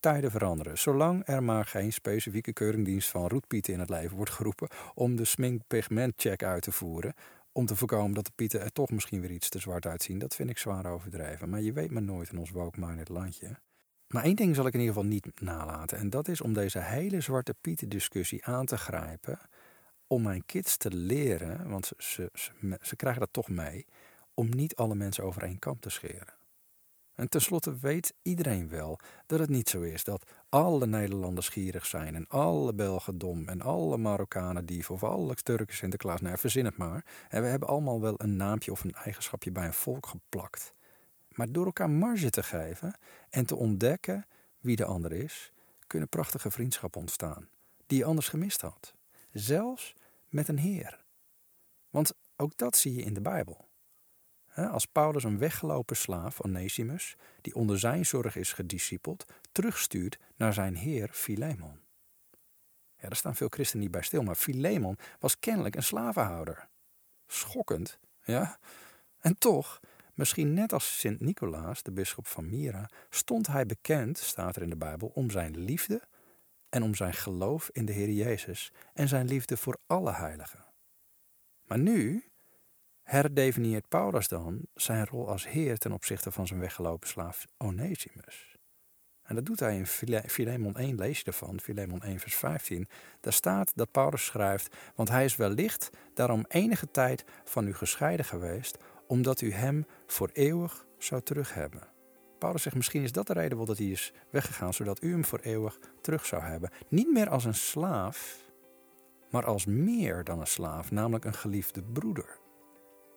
tijden 0.00 0.30
veranderen. 0.30 0.78
Zolang 0.78 1.22
er 1.26 1.42
maar 1.42 1.64
geen 1.64 1.92
specifieke 1.92 2.52
keuringdienst 2.52 3.10
van 3.10 3.28
roetpieten 3.28 3.72
in 3.72 3.80
het 3.80 3.88
leven 3.88 4.16
wordt 4.16 4.30
geroepen 4.30 4.68
om 4.94 5.16
de 5.16 5.24
sminkpigmentcheck 5.24 6.42
uit 6.42 6.62
te 6.62 6.72
voeren, 6.72 7.14
om 7.52 7.66
te 7.66 7.76
voorkomen 7.76 8.14
dat 8.14 8.24
de 8.24 8.32
pieten 8.34 8.60
er 8.60 8.72
toch 8.72 8.90
misschien 8.90 9.20
weer 9.20 9.30
iets 9.30 9.48
te 9.48 9.58
zwart 9.58 9.86
uitzien, 9.86 10.18
dat 10.18 10.34
vind 10.34 10.50
ik 10.50 10.58
zwaar 10.58 10.86
overdreven. 10.86 11.48
Maar 11.48 11.60
je 11.60 11.72
weet 11.72 11.90
maar 11.90 12.02
nooit 12.02 12.30
in 12.32 12.38
ons 12.38 12.50
woke-minded 12.50 13.08
landje. 13.08 13.58
Maar 14.06 14.24
één 14.24 14.36
ding 14.36 14.54
zal 14.54 14.66
ik 14.66 14.74
in 14.74 14.80
ieder 14.80 14.94
geval 14.94 15.10
niet 15.10 15.40
nalaten. 15.40 15.98
En 15.98 16.10
dat 16.10 16.28
is 16.28 16.40
om 16.40 16.52
deze 16.52 16.80
hele 16.80 17.20
zwarte 17.20 17.54
pieten 17.60 17.88
discussie 17.88 18.44
aan 18.44 18.66
te 18.66 18.76
grijpen. 18.76 19.38
Om 20.06 20.22
mijn 20.22 20.44
kids 20.46 20.76
te 20.76 20.90
leren, 20.90 21.68
want 21.68 21.92
ze, 21.98 22.30
ze, 22.80 22.96
krijgen 22.96 23.20
dat 23.20 23.32
toch 23.32 23.48
mee, 23.48 23.86
om 24.34 24.48
niet 24.48 24.76
alle 24.76 24.94
mensen 24.94 25.24
over 25.24 25.42
één 25.42 25.58
kam 25.58 25.78
te 25.78 25.90
scheren. 25.90 26.34
En 27.14 27.28
tenslotte 27.28 27.78
weet 27.78 28.14
iedereen 28.22 28.68
wel 28.68 28.98
dat 29.26 29.38
het 29.38 29.48
niet 29.48 29.68
zo 29.68 29.80
is 29.80 30.04
dat 30.04 30.30
alle 30.48 30.86
Nederlanders 30.86 31.48
gierig 31.48 31.86
zijn 31.86 32.14
en 32.14 32.26
alle 32.28 32.74
Belgen 32.74 33.18
dom 33.18 33.48
en 33.48 33.60
alle 33.60 33.96
Marokkanen 33.96 34.66
dief 34.66 34.90
of 34.90 35.04
alle 35.04 35.34
Turken 35.34 35.76
Sinterklaas. 35.76 36.20
Nou, 36.20 36.38
verzin 36.38 36.64
het 36.64 36.76
maar. 36.76 37.04
En 37.28 37.42
we 37.42 37.48
hebben 37.48 37.68
allemaal 37.68 38.00
wel 38.00 38.14
een 38.16 38.36
naampje 38.36 38.72
of 38.72 38.84
een 38.84 38.94
eigenschapje 38.94 39.52
bij 39.52 39.66
een 39.66 39.74
volk 39.74 40.06
geplakt. 40.06 40.74
Maar 41.28 41.52
door 41.52 41.64
elkaar 41.64 41.90
marge 41.90 42.30
te 42.30 42.42
geven 42.42 42.98
en 43.30 43.46
te 43.46 43.56
ontdekken 43.56 44.26
wie 44.60 44.76
de 44.76 44.84
ander 44.84 45.12
is, 45.12 45.52
kunnen 45.86 46.08
prachtige 46.08 46.50
vriendschappen 46.50 47.00
ontstaan 47.00 47.48
die 47.86 47.98
je 47.98 48.04
anders 48.04 48.28
gemist 48.28 48.60
had. 48.60 48.94
Zelfs 49.32 49.94
met 50.28 50.48
een 50.48 50.58
heer. 50.58 51.04
Want 51.90 52.12
ook 52.36 52.56
dat 52.56 52.76
zie 52.76 52.94
je 52.94 53.02
in 53.02 53.14
de 53.14 53.20
Bijbel. 53.20 53.68
Als 54.54 54.86
Paulus 54.86 55.24
een 55.24 55.38
weggelopen 55.38 55.96
slaaf, 55.96 56.40
Onesimus, 56.40 57.16
die 57.40 57.54
onder 57.54 57.78
zijn 57.78 58.06
zorg 58.06 58.36
is 58.36 58.52
gediscipeld, 58.52 59.24
terugstuurt 59.52 60.18
naar 60.36 60.52
zijn 60.52 60.76
heer 60.76 61.08
Philemon. 61.12 61.80
Ja, 62.96 63.08
daar 63.08 63.16
staan 63.16 63.34
veel 63.34 63.48
christenen 63.48 63.82
niet 63.82 63.92
bij 63.92 64.02
stil, 64.02 64.22
maar 64.22 64.34
Philemon 64.34 64.98
was 65.18 65.38
kennelijk 65.38 65.74
een 65.74 65.82
slavenhouder. 65.82 66.68
Schokkend, 67.26 67.98
ja? 68.22 68.58
En 69.18 69.38
toch, 69.38 69.80
misschien 70.14 70.52
net 70.52 70.72
als 70.72 70.98
Sint 70.98 71.20
Nicolaas, 71.20 71.82
de 71.82 71.92
bisschop 71.92 72.26
van 72.26 72.48
Myra, 72.48 72.88
stond 73.10 73.46
hij 73.46 73.66
bekend, 73.66 74.18
staat 74.18 74.56
er 74.56 74.62
in 74.62 74.70
de 74.70 74.76
Bijbel, 74.76 75.08
om 75.14 75.30
zijn 75.30 75.58
liefde 75.58 76.02
en 76.68 76.82
om 76.82 76.94
zijn 76.94 77.12
geloof 77.12 77.68
in 77.72 77.84
de 77.84 77.92
Heer 77.92 78.10
Jezus 78.10 78.72
en 78.92 79.08
zijn 79.08 79.26
liefde 79.26 79.56
voor 79.56 79.78
alle 79.86 80.12
heiligen. 80.12 80.64
Maar 81.66 81.78
nu, 81.78 82.24
herdefinieert 83.02 83.88
Paulus 83.88 84.28
dan 84.28 84.60
zijn 84.74 85.06
rol 85.06 85.28
als 85.28 85.48
heer 85.48 85.78
ten 85.78 85.92
opzichte 85.92 86.30
van 86.30 86.46
zijn 86.46 86.60
weggelopen 86.60 87.08
slaaf 87.08 87.46
Onesimus. 87.56 88.56
En 89.22 89.34
dat 89.34 89.46
doet 89.46 89.60
hij 89.60 89.76
in 89.76 89.86
Filemon 90.26 90.76
1, 90.76 90.96
lees 90.96 91.18
je 91.18 91.24
ervan, 91.24 91.60
Filemon 91.60 92.02
1 92.02 92.18
vers 92.18 92.34
15. 92.34 92.88
Daar 93.20 93.32
staat 93.32 93.72
dat 93.74 93.90
Paulus 93.90 94.24
schrijft, 94.24 94.76
want 94.94 95.08
hij 95.08 95.24
is 95.24 95.36
wellicht 95.36 95.90
daarom 96.14 96.44
enige 96.48 96.90
tijd 96.90 97.24
van 97.44 97.66
u 97.66 97.74
gescheiden 97.74 98.24
geweest, 98.24 98.78
omdat 99.06 99.40
u 99.40 99.52
hem 99.52 99.86
voor 100.06 100.30
eeuwig 100.32 100.86
zou 100.98 101.22
terughebben. 101.22 101.88
Paulus 102.38 102.62
zegt, 102.62 102.76
misschien 102.76 103.02
is 103.02 103.12
dat 103.12 103.26
de 103.26 103.32
reden 103.32 103.56
wel 103.56 103.66
dat 103.66 103.78
hij 103.78 103.86
is 103.86 104.12
weggegaan, 104.30 104.74
zodat 104.74 105.02
u 105.02 105.10
hem 105.10 105.24
voor 105.24 105.38
eeuwig 105.38 105.78
terug 106.00 106.26
zou 106.26 106.42
hebben. 106.42 106.70
Niet 106.88 107.12
meer 107.12 107.28
als 107.28 107.44
een 107.44 107.54
slaaf, 107.54 108.36
maar 109.30 109.44
als 109.44 109.64
meer 109.64 110.24
dan 110.24 110.40
een 110.40 110.46
slaaf, 110.46 110.90
namelijk 110.90 111.24
een 111.24 111.34
geliefde 111.34 111.82
broeder. 111.82 112.38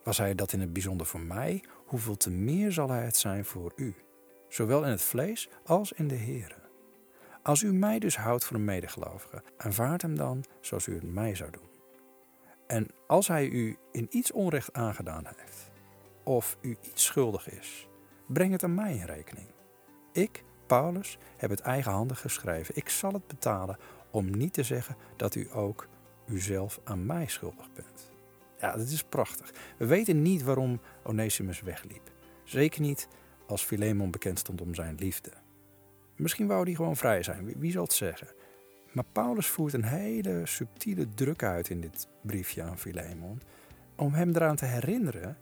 Was 0.06 0.18
hij 0.18 0.36
dat 0.36 0.54
in 0.54 0.60
het 0.60 0.74
bijzonder 0.74 1.08
voor 1.08 1.20
mij, 1.20 1.64
hoeveel 1.86 2.18
te 2.18 2.30
meer 2.30 2.72
zal 2.72 2.90
hij 2.90 3.06
het 3.06 3.18
zijn 3.18 3.46
voor 3.46 3.74
u, 3.76 3.96
zowel 4.50 4.84
in 4.84 4.90
het 4.90 5.02
vlees 5.02 5.50
als 5.64 5.92
in 5.92 6.08
de 6.08 6.16
Here. 6.16 6.56
Als 7.44 7.64
u 7.64 7.74
mij 7.74 8.00
dus 8.00 8.18
houdt 8.18 8.46
voor 8.46 8.56
een 8.56 8.66
medegelovige, 8.66 9.44
aanvaard 9.58 10.02
hem 10.02 10.16
dan 10.16 10.44
zoals 10.62 10.88
u 10.88 10.94
het 10.94 11.14
mij 11.14 11.36
zou 11.36 11.52
doen. 11.52 11.70
En 12.68 12.88
als 13.08 13.28
hij 13.28 13.48
u 13.48 13.78
in 13.92 14.08
iets 14.10 14.32
onrecht 14.32 14.74
aangedaan 14.74 15.24
heeft, 15.26 15.72
of 16.24 16.58
u 16.62 16.78
iets 16.82 17.06
schuldig 17.06 17.50
is, 17.50 17.88
breng 18.26 18.52
het 18.52 18.64
aan 18.64 18.76
mij 18.76 18.96
in 18.96 19.06
rekening. 19.06 19.48
Ik, 20.12 20.44
Paulus, 20.66 21.18
heb 21.38 21.50
het 21.50 21.60
eigenhandig 21.60 22.22
geschreven. 22.22 22.76
Ik 22.78 22.90
zal 22.90 23.14
het 23.14 23.28
betalen 23.28 23.78
om 24.12 24.38
niet 24.38 24.54
te 24.54 24.64
zeggen 24.64 24.96
dat 25.16 25.36
u 25.36 25.50
ook 25.54 25.88
uzelf 26.26 26.80
aan 26.84 27.06
mij 27.06 27.28
schuldig 27.28 27.74
bent. 27.74 28.15
Ja, 28.66 28.78
dat 28.78 28.88
is 28.88 29.04
prachtig. 29.04 29.54
We 29.78 29.86
weten 29.86 30.22
niet 30.22 30.44
waarom 30.44 30.80
Onesimus 31.04 31.62
wegliep. 31.62 32.12
Zeker 32.44 32.82
niet 32.82 33.08
als 33.48 33.64
Philemon 33.64 34.12
bekend 34.12 34.40
stond 34.40 34.62
om 34.62 34.76
zijn 34.76 34.96
liefde. 35.00 35.32
Misschien 36.16 36.48
wou 36.48 36.64
hij 36.64 36.74
gewoon 36.74 36.96
vrij 36.96 37.24
zijn, 37.24 37.54
wie 37.58 37.72
zal 37.72 37.84
het 37.84 37.94
zeggen? 37.94 38.28
Maar 38.92 39.04
Paulus 39.12 39.48
voert 39.48 39.74
een 39.74 39.84
hele 39.84 40.42
subtiele 40.46 41.10
druk 41.10 41.44
uit 41.44 41.70
in 41.70 41.82
dit 41.82 42.08
briefje 42.22 42.64
aan 42.64 42.78
Philemon. 42.78 43.42
Om 43.96 44.14
hem 44.14 44.30
eraan 44.36 44.56
te 44.56 44.66
herinneren 44.66 45.38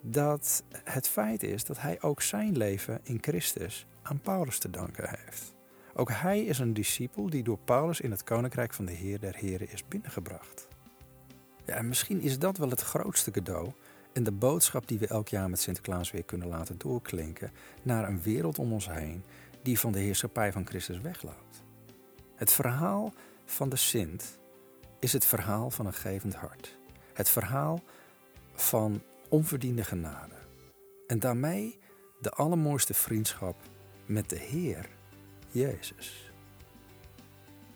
dat 0.00 0.64
het 0.84 1.08
feit 1.08 1.42
is 1.42 1.64
dat 1.64 1.80
hij 1.80 2.02
ook 2.02 2.22
zijn 2.22 2.56
leven 2.56 3.00
in 3.02 3.18
Christus 3.20 3.86
aan 4.02 4.20
Paulus 4.20 4.58
te 4.58 4.70
danken 4.70 5.08
heeft. 5.08 5.54
Ook 5.94 6.10
hij 6.10 6.44
is 6.44 6.58
een 6.58 6.74
discipel 6.74 7.30
die 7.30 7.42
door 7.42 7.58
Paulus 7.58 8.00
in 8.00 8.10
het 8.10 8.24
koninkrijk 8.24 8.74
van 8.74 8.84
de 8.84 8.92
Heer 8.92 9.20
der 9.20 9.36
Heren 9.36 9.72
is 9.72 9.88
binnengebracht. 9.88 10.68
Ja, 11.66 11.74
en 11.74 11.88
misschien 11.88 12.20
is 12.20 12.38
dat 12.38 12.56
wel 12.56 12.70
het 12.70 12.80
grootste 12.80 13.30
cadeau 13.30 13.72
en 14.12 14.22
de 14.22 14.32
boodschap 14.32 14.88
die 14.88 14.98
we 14.98 15.06
elk 15.06 15.28
jaar 15.28 15.50
met 15.50 15.60
Sinterklaas 15.60 16.10
weer 16.10 16.24
kunnen 16.24 16.48
laten 16.48 16.78
doorklinken 16.78 17.50
naar 17.82 18.08
een 18.08 18.22
wereld 18.22 18.58
om 18.58 18.72
ons 18.72 18.88
heen 18.88 19.24
die 19.62 19.78
van 19.78 19.92
de 19.92 19.98
heerschappij 19.98 20.52
van 20.52 20.66
Christus 20.66 21.00
wegloopt. 21.00 21.62
Het 22.34 22.52
verhaal 22.52 23.12
van 23.44 23.68
de 23.68 23.76
Sint 23.76 24.38
is 24.98 25.12
het 25.12 25.24
verhaal 25.24 25.70
van 25.70 25.86
een 25.86 25.94
gevend 25.94 26.34
hart. 26.34 26.76
Het 27.12 27.28
verhaal 27.28 27.80
van 28.54 29.02
onverdiende 29.28 29.84
genade. 29.84 30.34
En 31.06 31.18
daarmee 31.18 31.78
de 32.20 32.30
allermooiste 32.30 32.94
vriendschap 32.94 33.56
met 34.06 34.28
de 34.28 34.38
Heer, 34.38 34.88
Jezus. 35.50 36.32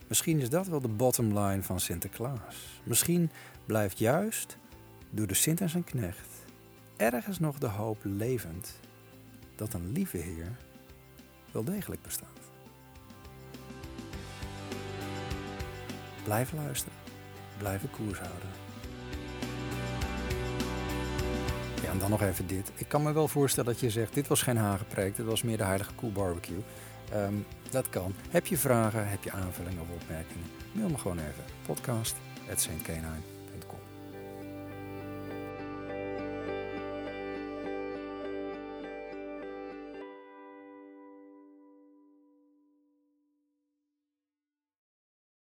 Misschien 0.09 0.41
is 0.41 0.51
dat 0.51 0.67
wel 0.67 0.81
de 0.81 0.89
bottom 0.89 1.39
line 1.39 1.63
van 1.63 1.81
Sinterklaas. 1.81 2.81
Misschien 2.85 3.31
blijft 3.67 3.99
juist 3.99 4.57
door 5.11 5.27
de 5.27 5.35
Sint 5.35 5.61
en 5.61 5.69
zijn 5.69 5.85
knecht 5.85 6.45
ergens 6.97 7.39
nog 7.39 7.59
de 7.59 7.67
hoop 7.67 7.99
levend 8.03 8.81
dat 9.57 9.75
een 9.75 9.93
lieve 9.93 10.17
Heer 10.17 10.57
wel 11.53 11.65
degelijk 11.65 12.03
bestaat. 12.03 12.29
Blijven 16.25 16.59
luisteren, 16.59 16.99
blijven 17.59 17.91
koers 17.91 18.19
houden. 18.19 18.49
Ja, 21.83 21.91
en 21.91 21.99
dan 21.99 22.11
nog 22.11 22.23
even 22.23 22.47
dit. 22.47 22.73
Ik 22.75 22.89
kan 22.89 23.03
me 23.03 23.13
wel 23.13 23.29
voorstellen 23.29 23.73
dat 23.73 23.81
je 23.81 23.91
zegt, 23.91 24.15
dit 24.15 24.27
was 24.27 24.43
geen 24.43 24.57
hagepreek, 24.57 25.17
dit 25.17 25.27
was 25.27 25.43
meer 25.43 25.57
de 25.57 25.65
Heilige 25.65 25.95
Koe 25.95 26.11
Barbecue. 26.11 26.63
Ehm, 27.13 27.35
dat 27.71 27.89
kan. 27.89 28.15
Heb 28.31 28.47
je 28.47 28.57
vragen, 28.57 29.09
heb 29.09 29.25
je 29.25 29.33
aanvullingen 29.33 29.81
of 29.81 29.89
opmerkingen? 29.89 30.47
Mail 30.73 30.89
me 30.89 30.99
gewoon 30.99 31.19
even. 31.19 31.45
Podcast 31.67 32.17
at 32.51 32.69